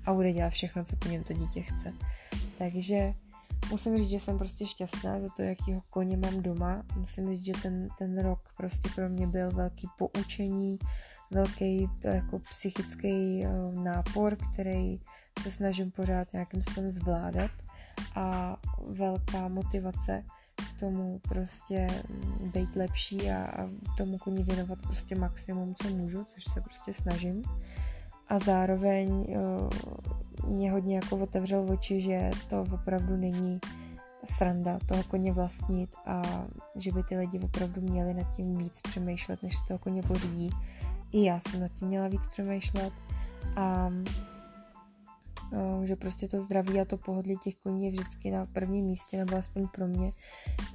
a 0.05 0.14
bude 0.14 0.33
dělat 0.33 0.51
všechno, 0.51 0.85
co 0.85 0.96
po 0.96 1.09
něm 1.09 1.25
to 1.25 1.33
dítě 1.33 1.62
chce. 1.62 1.92
Takže 2.59 3.14
musím 3.70 3.99
říct, 3.99 4.11
že 4.11 4.20
jsem 4.20 4.38
prostě 4.38 4.66
šťastná 4.66 5.20
za 5.20 5.29
to, 5.37 5.42
jakýho 5.42 5.83
koně 5.90 6.16
mám 6.16 6.42
doma. 6.42 6.83
Musím 6.96 7.35
říct, 7.35 7.44
že 7.44 7.53
ten, 7.62 7.88
ten 7.99 8.22
rok 8.22 8.40
prostě 8.57 8.88
pro 8.94 9.09
mě 9.09 9.27
byl 9.27 9.51
velký 9.51 9.88
poučení, 9.99 10.79
velký 11.31 11.88
jako 12.05 12.38
psychický 12.38 13.44
eh, 13.44 13.49
nápor, 13.83 14.37
který 14.53 15.01
se 15.42 15.51
snažím 15.51 15.90
pořád 15.90 16.33
nějakým 16.33 16.62
způsobem 16.62 16.90
zvládat 16.90 17.51
a 18.14 18.57
velká 18.88 19.49
motivace 19.49 20.25
k 20.56 20.80
tomu 20.80 21.20
prostě 21.28 21.86
být 22.52 22.76
lepší 22.76 23.30
a, 23.30 23.44
a 23.44 23.68
tomu 23.96 24.18
koni 24.18 24.42
věnovat 24.42 24.78
prostě 24.82 25.14
maximum, 25.14 25.74
co 25.74 25.88
můžu, 25.88 26.26
což 26.34 26.44
se 26.44 26.60
prostě 26.60 26.92
snažím. 26.92 27.42
A 28.28 28.38
zároveň 28.38 29.08
uh, 29.08 30.50
mě 30.50 30.72
hodně 30.72 30.96
jako 30.96 31.16
otevřel 31.16 31.70
oči, 31.70 32.00
že 32.00 32.30
to 32.50 32.66
opravdu 32.74 33.16
není 33.16 33.60
sranda 34.24 34.78
toho 34.86 35.02
koně 35.02 35.32
vlastnit 35.32 35.94
a 36.06 36.22
že 36.76 36.92
by 36.92 37.02
ty 37.02 37.16
lidi 37.16 37.38
opravdu 37.38 37.80
měli 37.80 38.14
nad 38.14 38.36
tím 38.36 38.58
víc 38.58 38.80
přemýšlet, 38.80 39.42
než 39.42 39.58
se 39.58 39.64
toho 39.68 39.78
koně 39.78 40.02
pořídí. 40.02 40.50
I 41.12 41.24
já 41.24 41.40
jsem 41.40 41.60
nad 41.60 41.68
tím 41.68 41.88
měla 41.88 42.08
víc 42.08 42.26
přemýšlet 42.26 42.92
a 43.56 43.90
že 45.85 45.96
prostě 45.96 46.28
to 46.28 46.40
zdraví 46.40 46.80
a 46.80 46.85
to 46.85 46.96
pohodlí 46.96 47.37
těch 47.37 47.56
koní 47.56 47.85
je 47.85 47.90
vždycky 47.90 48.30
na 48.30 48.44
prvním 48.46 48.85
místě, 48.85 49.16
nebo 49.16 49.37
aspoň 49.37 49.68
pro 49.68 49.87
mě, 49.87 50.12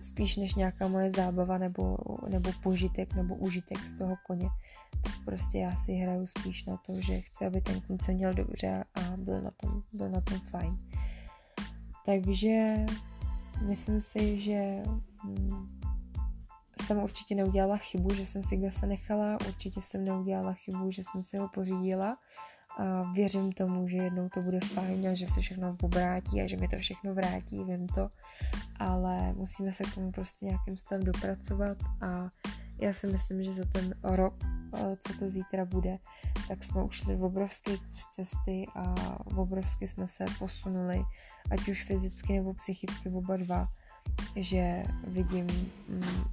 spíš 0.02 0.38
než 0.38 0.56
nějaká 0.56 0.88
moje 0.88 1.12
zábava 1.12 1.58
nebo, 1.58 1.98
nebo 2.30 2.52
požitek 2.64 3.16
nebo 3.16 3.36
užitek 3.36 3.80
z 3.80 3.94
toho 3.98 4.16
koně. 4.28 4.50
Tak 5.04 5.14
prostě 5.26 5.58
já 5.58 5.76
si 5.76 5.94
hraju 5.94 6.28
spíš 6.28 6.66
na 6.66 6.78
to, 6.78 6.96
že 6.96 7.22
chci, 7.22 7.46
aby 7.46 7.62
ten 7.62 7.82
kůň 7.82 7.98
se 8.00 8.14
měl 8.14 8.34
dobře 8.34 8.84
a 8.96 9.02
byl 9.18 9.42
na 9.42 9.52
tom, 9.52 9.84
byl 9.94 10.10
na 10.10 10.22
tom 10.22 10.40
fajn. 10.40 10.78
Takže 12.06 12.86
myslím 13.68 14.02
si, 14.02 14.40
že 14.40 14.84
hm, 15.26 15.82
jsem 16.82 17.04
určitě 17.04 17.36
neudělala 17.36 17.78
chybu, 17.78 18.14
že 18.14 18.26
jsem 18.26 18.44
si 18.44 18.58
Gasa 18.58 18.86
nechala, 18.86 19.38
určitě 19.48 19.82
jsem 19.82 20.04
neudělala 20.04 20.54
chybu, 20.54 20.92
že 20.92 21.04
jsem 21.04 21.24
si 21.24 21.38
ho 21.38 21.48
pořídila 21.48 22.18
a 22.78 23.12
věřím 23.12 23.52
tomu, 23.52 23.88
že 23.88 23.98
jednou 23.98 24.30
to 24.30 24.42
bude 24.42 24.60
fajn 24.60 25.08
a 25.08 25.14
že 25.14 25.28
se 25.28 25.42
všechno 25.42 25.78
obrátí 25.82 26.42
a 26.42 26.48
že 26.48 26.58
mi 26.58 26.68
to 26.68 26.80
všechno 26.80 27.14
vrátí, 27.14 27.64
vím 27.64 27.88
to, 27.88 28.10
ale 28.80 29.34
musíme 29.34 29.72
se 29.72 29.84
k 29.84 29.96
tomu 29.96 30.12
prostě 30.12 30.46
nějakým 30.46 30.78
stylem 30.78 31.04
dopracovat 31.04 31.78
a 32.02 32.30
já 32.82 32.94
si 32.94 33.08
myslím, 33.08 33.44
že 33.44 33.54
za 33.54 33.66
ten 33.66 33.96
rok, 34.04 34.34
co 35.00 35.14
to 35.20 35.30
zítra 35.30 35.66
bude, 35.66 35.98
tak 36.48 36.64
jsme 36.64 36.84
ušli 36.84 37.16
v 37.16 37.24
obrovský 37.24 37.78
kus 37.78 38.06
cesty 38.06 38.66
a 38.76 38.96
v 39.26 39.40
obrovsky 39.40 39.88
jsme 39.88 40.08
se 40.08 40.26
posunuli, 40.40 41.04
ať 41.52 41.68
už 41.68 41.84
fyzicky 41.84 42.34
nebo 42.34 42.54
psychicky 42.54 43.10
oba 43.10 43.38
dva, 43.38 43.68
že 44.36 44.84
vidím 45.08 45.48
mm, 45.88 46.24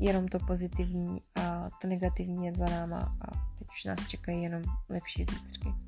jenom 0.00 0.28
to 0.28 0.38
pozitivní 0.38 1.22
a 1.34 1.70
to 1.80 1.88
negativní 1.88 2.46
je 2.46 2.54
za 2.54 2.66
náma 2.66 3.16
a 3.20 3.26
teď 3.58 3.68
už 3.68 3.84
nás 3.84 4.06
čekají 4.06 4.42
jenom 4.42 4.62
lepší 4.88 5.24
zítřky. 5.24 5.87